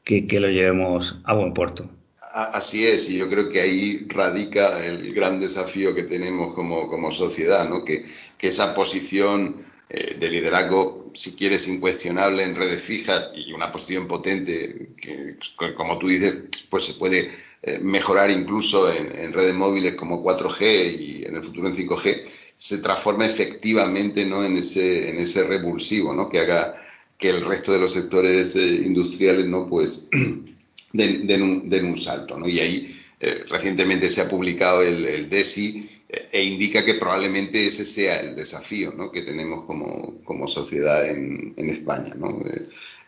que, 0.03 0.39
lo 0.41 0.49
llevemos 0.49 1.15
a 1.23 1.33
buen 1.35 1.53
puerto. 1.53 1.89
Así 2.19 2.85
es, 2.85 3.09
y 3.09 3.15
yo 3.15 3.29
creo 3.29 3.49
que 3.49 3.61
ahí 3.61 4.07
radica 4.09 4.85
el 4.85 5.13
gran 5.13 5.39
desafío 5.39 5.95
que 5.95 6.03
tenemos 6.03 6.53
como, 6.53 6.89
como 6.89 7.13
sociedad, 7.13 7.69
¿no? 7.69 7.85
que, 7.85 8.05
que 8.37 8.49
esa 8.49 8.75
posición 8.75 9.63
eh, 9.89 10.17
de 10.19 10.29
liderazgo, 10.29 11.11
si 11.13 11.33
quieres, 11.37 11.65
incuestionable 11.69 12.43
en 12.43 12.57
redes 12.57 12.81
fijas 12.81 13.31
y 13.33 13.53
una 13.53 13.71
posición 13.71 14.05
potente, 14.05 14.89
que 15.01 15.37
como 15.77 15.97
tú 15.97 16.09
dices, 16.09 16.43
pues 16.69 16.83
se 16.83 16.95
puede 16.95 17.42
eh, 17.65 17.79
mejorar 17.79 18.29
incluso 18.29 18.91
en, 18.91 19.31
redes 19.31 19.55
móviles 19.55 19.95
como 19.95 20.21
4G 20.21 20.99
y 20.99 21.23
en 21.25 21.37
el 21.37 21.43
futuro 21.43 21.69
en 21.69 21.77
5G, 21.77 22.23
se 22.57 22.77
transforma 22.79 23.25
efectivamente 23.25 24.25
¿no? 24.25 24.43
en, 24.43 24.57
ese, 24.57 25.09
en 25.09 25.19
ese 25.19 25.43
revulsivo, 25.45 26.13
¿no? 26.13 26.29
que 26.29 26.39
haga 26.39 26.75
que 27.17 27.29
el 27.29 27.41
resto 27.41 27.71
de 27.71 27.79
los 27.79 27.93
sectores 27.93 28.53
eh, 28.55 28.81
industriales 28.85 29.45
no 29.45 29.67
pues 29.67 30.09
den, 30.91 31.41
un, 31.41 32.01
salto. 32.01 32.37
¿no? 32.37 32.49
Y 32.49 32.59
ahí 32.59 33.01
eh, 33.19 33.45
recientemente 33.49 34.11
se 34.11 34.21
ha 34.21 34.29
publicado 34.29 34.81
el 34.81 35.29
DESI 35.29 35.89
e 36.31 36.43
indica 36.43 36.85
que 36.85 36.95
probablemente 36.95 37.67
ese 37.67 37.85
sea 37.85 38.19
el 38.19 38.35
desafío 38.35 38.91
¿no? 38.91 39.11
que 39.11 39.23
tenemos 39.23 39.65
como, 39.65 40.23
como 40.23 40.47
sociedad 40.47 41.09
en, 41.09 41.53
en 41.57 41.69
España. 41.69 42.13
¿no? 42.15 42.41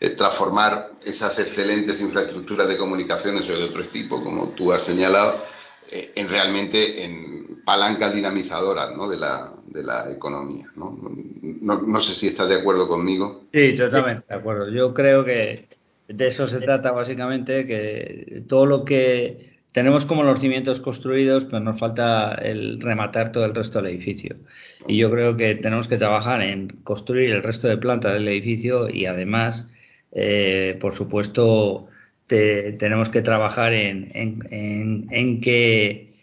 Eh, 0.00 0.10
transformar 0.10 0.90
esas 1.04 1.38
excelentes 1.38 2.00
infraestructuras 2.00 2.68
de 2.68 2.76
comunicaciones 2.76 3.48
o 3.48 3.56
de 3.56 3.64
otro 3.64 3.88
tipo, 3.88 4.22
como 4.22 4.50
tú 4.50 4.72
has 4.72 4.82
señalado, 4.82 5.44
eh, 5.90 6.12
en 6.16 6.28
realmente 6.28 7.04
en 7.04 7.62
palancas 7.64 8.12
dinamizadoras 8.12 8.96
¿no? 8.96 9.08
de, 9.08 9.18
la, 9.18 9.54
de 9.66 9.82
la 9.84 10.10
economía. 10.10 10.66
¿no? 10.74 10.98
No, 11.42 11.80
no 11.80 12.00
sé 12.00 12.14
si 12.14 12.26
estás 12.26 12.48
de 12.48 12.56
acuerdo 12.56 12.88
conmigo. 12.88 13.44
Sí, 13.52 13.76
totalmente 13.76 14.26
de 14.28 14.34
acuerdo. 14.34 14.68
Yo 14.70 14.92
creo 14.92 15.24
que 15.24 15.68
de 16.08 16.26
eso 16.26 16.48
se 16.48 16.58
trata 16.58 16.90
básicamente, 16.92 17.66
que 17.66 18.42
todo 18.48 18.66
lo 18.66 18.84
que 18.84 19.55
tenemos 19.76 20.06
como 20.06 20.22
los 20.22 20.40
cimientos 20.40 20.80
construidos, 20.80 21.44
pues 21.50 21.62
nos 21.62 21.78
falta 21.78 22.34
el 22.36 22.80
rematar 22.80 23.30
todo 23.30 23.44
el 23.44 23.54
resto 23.54 23.82
del 23.82 23.92
edificio. 23.92 24.36
Y 24.88 24.96
yo 24.96 25.10
creo 25.10 25.36
que 25.36 25.54
tenemos 25.56 25.86
que 25.86 25.98
trabajar 25.98 26.40
en 26.40 26.68
construir 26.82 27.30
el 27.30 27.42
resto 27.42 27.68
de 27.68 27.76
plantas 27.76 28.14
del 28.14 28.26
edificio 28.26 28.88
y 28.88 29.04
además, 29.04 29.68
eh, 30.12 30.78
por 30.80 30.96
supuesto, 30.96 31.88
tenemos 32.26 33.10
que 33.10 33.20
trabajar 33.20 33.74
en, 33.74 34.10
en, 34.14 35.08
en, 35.10 35.40
que, 35.42 36.14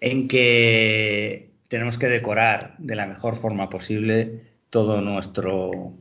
en 0.00 0.26
que 0.26 1.50
tenemos 1.68 1.98
que 1.98 2.08
decorar 2.08 2.76
de 2.78 2.96
la 2.96 3.06
mejor 3.06 3.42
forma 3.42 3.68
posible 3.68 4.40
todo 4.70 5.02
nuestro 5.02 5.92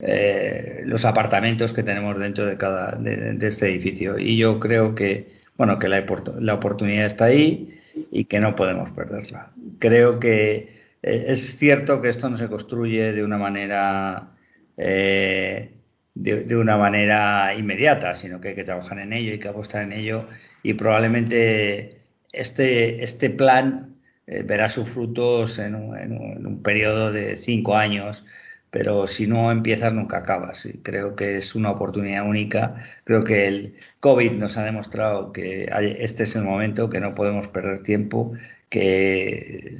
eh, 0.00 0.82
los 0.84 1.02
apartamentos 1.06 1.72
que 1.72 1.82
tenemos 1.82 2.18
dentro 2.18 2.44
de 2.44 2.58
cada 2.58 2.92
de 2.96 3.48
este 3.48 3.68
edificio 3.70 4.18
y 4.18 4.36
yo 4.36 4.60
creo 4.60 4.94
que 4.94 5.39
bueno, 5.60 5.78
que 5.78 5.88
la, 5.88 6.54
oportunidad 6.54 7.04
está 7.04 7.26
ahí 7.26 7.78
y 8.10 8.24
que 8.24 8.40
no 8.40 8.56
podemos 8.56 8.88
perderla. 8.92 9.50
Creo 9.78 10.18
que 10.18 10.94
eh, 11.02 11.24
es 11.28 11.58
cierto 11.58 12.00
que 12.00 12.08
esto 12.08 12.30
no 12.30 12.38
se 12.38 12.48
construye 12.48 13.12
de 13.12 13.22
una 13.22 13.36
manera 13.36 14.30
eh, 14.78 15.72
de, 16.14 16.56
una 16.56 16.78
manera 16.78 17.54
inmediata, 17.54 18.14
sino 18.14 18.40
que 18.40 18.48
hay 18.48 18.54
que 18.54 18.64
trabajar 18.64 19.00
en 19.00 19.12
ello, 19.12 19.32
hay 19.32 19.38
que 19.38 19.48
apostar 19.48 19.82
en 19.82 19.92
ello 19.92 20.28
y 20.62 20.72
probablemente 20.72 21.98
este, 22.32 23.04
este 23.04 23.28
plan 23.28 23.96
eh, 24.26 24.42
verá 24.42 24.70
sus 24.70 24.88
frutos 24.88 25.58
en 25.58 25.74
un, 25.74 26.62
periodo 26.62 27.12
de 27.12 27.36
cinco 27.36 27.76
años, 27.76 28.24
pero 28.70 29.08
si 29.08 29.26
no 29.26 29.50
empiezas 29.50 29.92
nunca 29.92 30.18
acabas. 30.18 30.66
creo 30.82 31.16
que 31.16 31.38
es 31.38 31.54
una 31.54 31.70
oportunidad 31.70 32.26
única. 32.26 32.76
Creo 33.04 33.24
que 33.24 33.48
el 33.48 33.74
COVID 34.00 34.32
nos 34.32 34.56
ha 34.56 34.64
demostrado 34.64 35.32
que 35.32 35.68
este 36.00 36.24
es 36.24 36.36
el 36.36 36.44
momento, 36.44 36.90
que 36.90 37.00
no 37.00 37.14
podemos 37.14 37.48
perder 37.48 37.82
tiempo, 37.82 38.32
que 38.68 39.74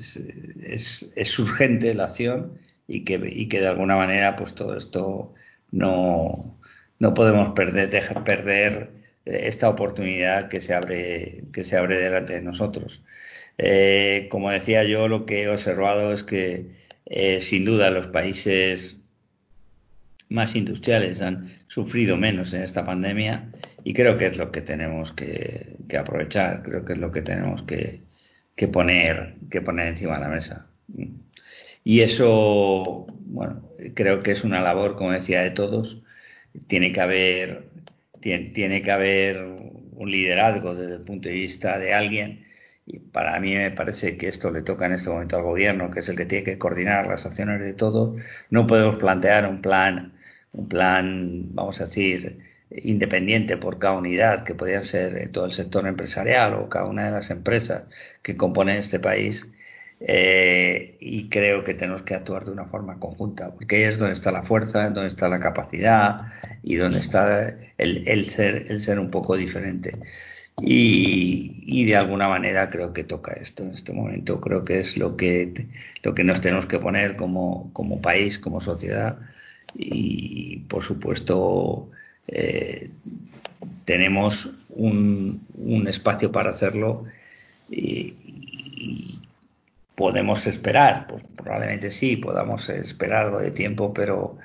es, 0.62 1.38
urgente 1.38 1.94
la 1.94 2.04
acción 2.06 2.52
y 2.88 3.04
que, 3.04 3.20
y 3.32 3.48
que 3.48 3.60
de 3.60 3.68
alguna 3.68 3.96
manera 3.96 4.36
pues 4.36 4.54
todo 4.54 4.76
esto 4.76 5.34
no, 5.70 6.58
no 6.98 7.14
podemos 7.14 7.54
perder, 7.54 7.90
dejar 7.90 8.24
perder 8.24 8.90
esta 9.24 9.68
oportunidad 9.68 10.48
que 10.48 10.60
se 10.60 10.74
abre, 10.74 11.44
que 11.52 11.64
se 11.64 11.76
abre 11.76 11.98
delante 11.98 12.34
de 12.34 12.42
nosotros. 12.42 13.02
Eh, 13.58 14.28
como 14.30 14.50
decía 14.50 14.84
yo, 14.84 15.08
lo 15.08 15.26
que 15.26 15.42
he 15.42 15.48
observado 15.48 16.12
es 16.12 16.22
que 16.24 16.79
eh, 17.10 17.40
sin 17.40 17.64
duda 17.64 17.90
los 17.90 18.06
países 18.06 18.96
más 20.28 20.54
industriales 20.54 21.20
han 21.20 21.50
sufrido 21.66 22.16
menos 22.16 22.54
en 22.54 22.62
esta 22.62 22.86
pandemia 22.86 23.50
y 23.82 23.94
creo 23.94 24.16
que 24.16 24.26
es 24.26 24.36
lo 24.36 24.52
que 24.52 24.60
tenemos 24.62 25.12
que, 25.14 25.76
aprovechar, 25.98 26.62
creo 26.62 26.84
que 26.84 26.92
es 26.92 26.98
lo 27.00 27.10
que 27.10 27.22
tenemos 27.22 27.64
que, 27.64 28.02
poner, 28.68 29.34
que 29.50 29.60
poner 29.60 29.88
encima 29.88 30.14
de 30.14 30.20
la 30.20 30.28
mesa. 30.28 30.66
Y 31.82 32.00
eso, 32.00 33.06
bueno, 33.26 33.68
creo 33.94 34.20
que 34.20 34.30
es 34.30 34.44
una 34.44 34.60
labor, 34.60 34.96
como 34.96 35.10
decía, 35.10 35.42
de 35.42 35.50
todos. 35.50 36.02
Tiene 36.68 36.92
que 36.92 37.00
haber, 37.00 37.70
tiene 38.20 38.82
que 38.82 38.90
haber 38.90 39.42
un 39.92 40.10
liderazgo 40.10 40.76
desde 40.76 40.94
el 40.94 41.02
punto 41.02 41.28
de 41.28 41.34
vista 41.34 41.78
de 41.78 41.92
alguien 41.92 42.49
y 42.92 42.98
para 42.98 43.38
mí 43.38 43.54
me 43.54 43.70
parece 43.70 44.16
que 44.16 44.28
esto 44.28 44.50
le 44.50 44.62
toca 44.62 44.86
en 44.86 44.92
este 44.94 45.10
momento 45.10 45.36
al 45.36 45.44
gobierno, 45.44 45.90
que 45.90 46.00
es 46.00 46.08
el 46.08 46.16
que 46.16 46.26
tiene 46.26 46.44
que 46.44 46.58
coordinar 46.58 47.06
las 47.06 47.24
acciones 47.24 47.60
de 47.60 47.74
todo. 47.74 48.16
No 48.50 48.66
podemos 48.66 48.96
plantear 48.96 49.46
un 49.46 49.62
plan, 49.62 50.14
un 50.52 50.68
plan, 50.68 51.54
vamos 51.54 51.80
a 51.80 51.86
decir, 51.86 52.38
independiente 52.70 53.56
por 53.56 53.78
cada 53.78 53.94
unidad, 53.96 54.42
que 54.44 54.56
podría 54.56 54.82
ser 54.82 55.30
todo 55.30 55.46
el 55.46 55.52
sector 55.52 55.86
empresarial 55.86 56.54
o 56.54 56.68
cada 56.68 56.86
una 56.86 57.06
de 57.06 57.12
las 57.12 57.30
empresas 57.30 57.84
que 58.22 58.36
componen 58.36 58.76
este 58.78 58.98
país. 58.98 59.46
Eh, 60.00 60.96
y 61.00 61.28
creo 61.28 61.62
que 61.62 61.74
tenemos 61.74 62.02
que 62.02 62.14
actuar 62.14 62.44
de 62.44 62.52
una 62.52 62.64
forma 62.66 62.98
conjunta, 62.98 63.52
porque 63.52 63.76
ahí 63.76 63.82
es 63.84 63.98
donde 63.98 64.14
está 64.14 64.32
la 64.32 64.42
fuerza, 64.44 64.90
donde 64.90 65.08
está 65.08 65.28
la 65.28 65.38
capacidad 65.40 66.32
y 66.62 66.76
donde 66.76 67.00
está 67.00 67.50
el, 67.78 68.08
el 68.08 68.30
ser, 68.30 68.66
el 68.68 68.80
ser 68.80 68.98
un 68.98 69.10
poco 69.10 69.36
diferente. 69.36 69.92
Y, 70.62 71.84
de 71.84 71.96
alguna 71.96 72.28
manera 72.28 72.70
creo 72.70 72.92
que 72.92 73.04
toca 73.04 73.32
esto 73.32 73.62
en 73.62 73.74
este 73.74 73.92
momento. 73.92 74.40
Creo 74.40 74.64
que 74.64 74.80
es 74.80 74.96
lo 74.96 75.16
que, 75.16 75.66
lo 76.02 76.14
que 76.14 76.24
nos 76.24 76.40
tenemos 76.40 76.66
que 76.66 76.78
poner 76.78 77.16
como, 77.16 77.70
como 77.72 78.00
país, 78.00 78.38
como 78.38 78.60
sociedad. 78.60 79.18
Y 79.74 80.58
por 80.68 80.84
supuesto, 80.84 81.90
eh, 82.28 82.90
tenemos 83.84 84.50
un, 84.70 85.46
un, 85.56 85.88
espacio 85.88 86.32
para 86.32 86.50
hacerlo 86.50 87.04
y, 87.70 88.14
podemos 89.94 90.46
esperar, 90.46 91.06
pues 91.08 91.22
probablemente 91.36 91.90
sí, 91.90 92.16
podamos 92.16 92.66
esperar 92.70 93.26
algo 93.26 93.40
de 93.40 93.50
tiempo, 93.50 93.92
pero 93.92 94.38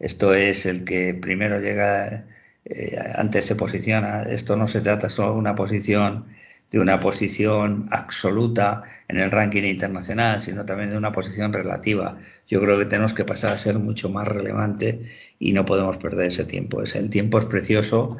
esto 0.00 0.32
es 0.34 0.64
el 0.64 0.84
que 0.84 1.12
primero 1.12 1.60
llega 1.60 2.24
eh, 2.64 2.96
antes 3.14 3.46
se 3.46 3.56
posiciona. 3.56 4.22
Esto 4.22 4.56
no 4.56 4.68
se 4.68 4.80
trata 4.80 5.08
solo 5.08 5.32
de 5.32 5.38
una 5.38 5.54
posición 5.54 6.26
de 6.72 6.80
una 6.80 7.00
posición 7.00 7.86
absoluta 7.90 8.82
en 9.06 9.18
el 9.18 9.30
ranking 9.30 9.62
internacional, 9.62 10.40
sino 10.40 10.64
también 10.64 10.90
de 10.90 10.96
una 10.96 11.12
posición 11.12 11.52
relativa. 11.52 12.18
Yo 12.48 12.60
creo 12.62 12.78
que 12.78 12.86
tenemos 12.86 13.12
que 13.12 13.26
pasar 13.26 13.52
a 13.52 13.58
ser 13.58 13.78
mucho 13.78 14.08
más 14.08 14.26
relevante 14.26 15.02
y 15.38 15.52
no 15.52 15.66
podemos 15.66 15.98
perder 15.98 16.28
ese 16.28 16.46
tiempo. 16.46 16.82
El 16.82 17.10
tiempo 17.10 17.38
es 17.38 17.44
precioso 17.44 18.16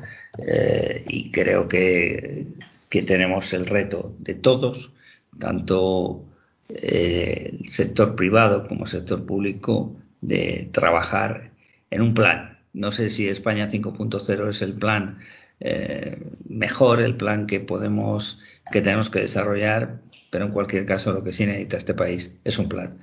eh, 0.47 1.03
y 1.09 1.31
creo 1.31 1.67
que, 1.67 2.47
que, 2.91 3.03
tenemos 3.03 3.51
el 3.55 3.67
reto 3.67 4.15
de 4.19 4.35
todos, 4.35 4.91
tanto 5.39 6.23
eh, 6.69 7.55
el 7.59 7.71
sector 7.71 8.15
privado 8.15 8.69
como 8.69 8.85
el 8.85 8.91
sector 8.91 9.25
público, 9.25 9.97
de 10.21 10.69
trabajar 10.73 11.51
en 11.91 12.03
un 12.03 12.15
plan 12.15 12.52
no 12.73 12.93
sé 12.93 13.11
si 13.11 13.29
España 13.29 13.71
5.0 13.71 14.51
es 14.51 14.63
el 14.63 14.75
plan 14.75 15.19
eh, 15.61 16.19
mejor, 16.49 17.01
el 17.01 17.17
plan 17.17 17.47
que 17.47 17.61
podemos, 17.61 18.39
que 18.73 18.81
tenemos 18.81 19.11
que 19.11 19.21
desarrollar, 19.21 20.01
pero 20.31 20.47
en 20.47 20.53
cualquier 20.53 20.87
caso 20.87 21.13
lo 21.13 21.23
que 21.23 21.33
sí 21.33 21.47
necesita 21.47 21.77
este 21.77 21.95
país 21.95 22.35
es 22.45 22.59
un 22.59 22.69
plan. 22.69 22.99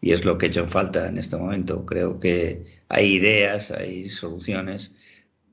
Y 0.00 0.12
es 0.12 0.24
lo 0.24 0.36
que 0.36 0.46
he 0.46 0.48
hecho 0.50 0.60
en 0.60 0.70
falta 0.70 1.08
en 1.08 1.18
este 1.18 1.36
momento. 1.36 1.86
Creo 1.86 2.18
que 2.20 2.64
hay 2.88 3.14
ideas, 3.14 3.70
hay 3.70 4.10
soluciones, 4.10 4.90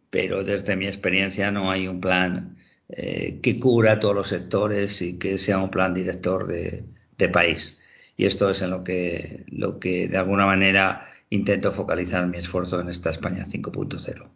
pero 0.09 0.43
desde 0.43 0.75
mi 0.75 0.87
experiencia 0.87 1.51
no 1.51 1.71
hay 1.71 1.87
un 1.87 2.01
plan 2.01 2.57
eh, 2.89 3.39
que 3.43 3.59
cubra 3.59 3.99
todos 3.99 4.15
los 4.15 4.29
sectores 4.29 5.01
y 5.01 5.19
que 5.19 5.37
sea 5.37 5.59
un 5.59 5.69
plan 5.69 5.93
director 5.93 6.47
de, 6.47 6.83
de 7.17 7.29
país. 7.29 7.77
Y 8.17 8.25
esto 8.25 8.49
es 8.49 8.61
en 8.61 8.71
lo 8.71 8.83
que, 8.83 9.45
lo 9.47 9.79
que 9.79 10.07
de 10.07 10.17
alguna 10.17 10.45
manera 10.45 11.07
intento 11.29 11.71
focalizar 11.73 12.27
mi 12.27 12.37
esfuerzo 12.37 12.79
en 12.79 12.89
esta 12.89 13.11
España 13.11 13.45
5.0. 13.47 14.29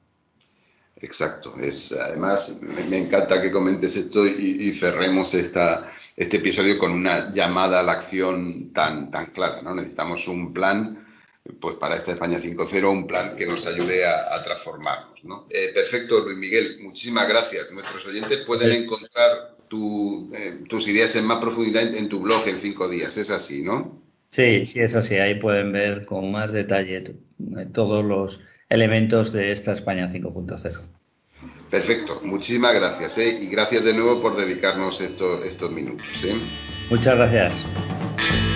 Exacto. 0.97 1.55
Es, 1.59 1.91
además, 1.91 2.57
me, 2.61 2.97
encanta 2.97 3.41
que 3.41 3.51
comentes 3.51 3.95
esto 3.95 4.25
y, 4.25 4.77
cerremos 4.79 5.33
esta, 5.33 5.91
este 6.15 6.37
episodio 6.37 6.77
con 6.77 6.91
una 6.91 7.33
llamada 7.33 7.79
a 7.79 7.83
la 7.83 7.93
acción 7.93 8.71
tan, 8.71 9.11
tan 9.11 9.27
clara. 9.27 9.61
¿no? 9.61 9.75
Necesitamos 9.75 10.27
un 10.27 10.53
plan 10.53 10.99
pues 11.59 11.75
para 11.75 11.97
esta 11.97 12.13
España 12.13 12.39
5.0, 12.39 12.89
un 12.89 13.05
plan 13.05 13.35
que 13.35 13.45
nos 13.45 13.65
ayude 13.65 14.05
a, 14.05 14.41
transformarnos. 14.43 15.25
¿no? 15.25 15.47
Eh, 15.49 15.71
perfecto, 15.73 16.21
Luis 16.21 16.37
Miguel. 16.37 16.77
Muchísimas 16.81 17.27
gracias. 17.27 17.69
Nuestros 17.71 18.05
oyentes 18.05 18.39
pueden 18.45 18.71
encontrar 18.71 19.57
eh, 19.69 20.63
tus 20.69 20.87
ideas 20.87 21.15
en 21.15 21.25
más 21.25 21.39
profundidad 21.39 21.83
en, 21.83 21.95
en 21.95 22.07
tu 22.07 22.21
blog 22.21 22.47
en 22.47 22.61
cinco 22.61 22.87
días. 22.87 23.17
Es 23.17 23.29
así, 23.29 23.61
¿no? 23.61 24.02
Sí, 24.35 24.65
sí, 24.65 24.79
eso 24.79 25.03
sí, 25.03 25.15
ahí 25.15 25.35
pueden 25.35 25.71
ver 25.71 26.05
con 26.05 26.31
más 26.31 26.51
detalle 26.51 27.15
todos 27.71 28.03
los 28.03 28.39
elementos 28.67 29.31
de 29.31 29.51
esta 29.51 29.73
España 29.73 30.09
5.0. 30.11 30.89
Perfecto, 31.69 32.21
muchísimas 32.23 32.73
gracias 32.73 33.17
¿eh? 33.17 33.39
y 33.41 33.47
gracias 33.47 33.83
de 33.83 33.93
nuevo 33.93 34.21
por 34.21 34.35
dedicarnos 34.35 34.99
estos, 35.01 35.45
estos 35.45 35.71
minutos. 35.71 36.05
¿eh? 36.23 36.35
Muchas 36.89 37.15
gracias. 37.15 38.52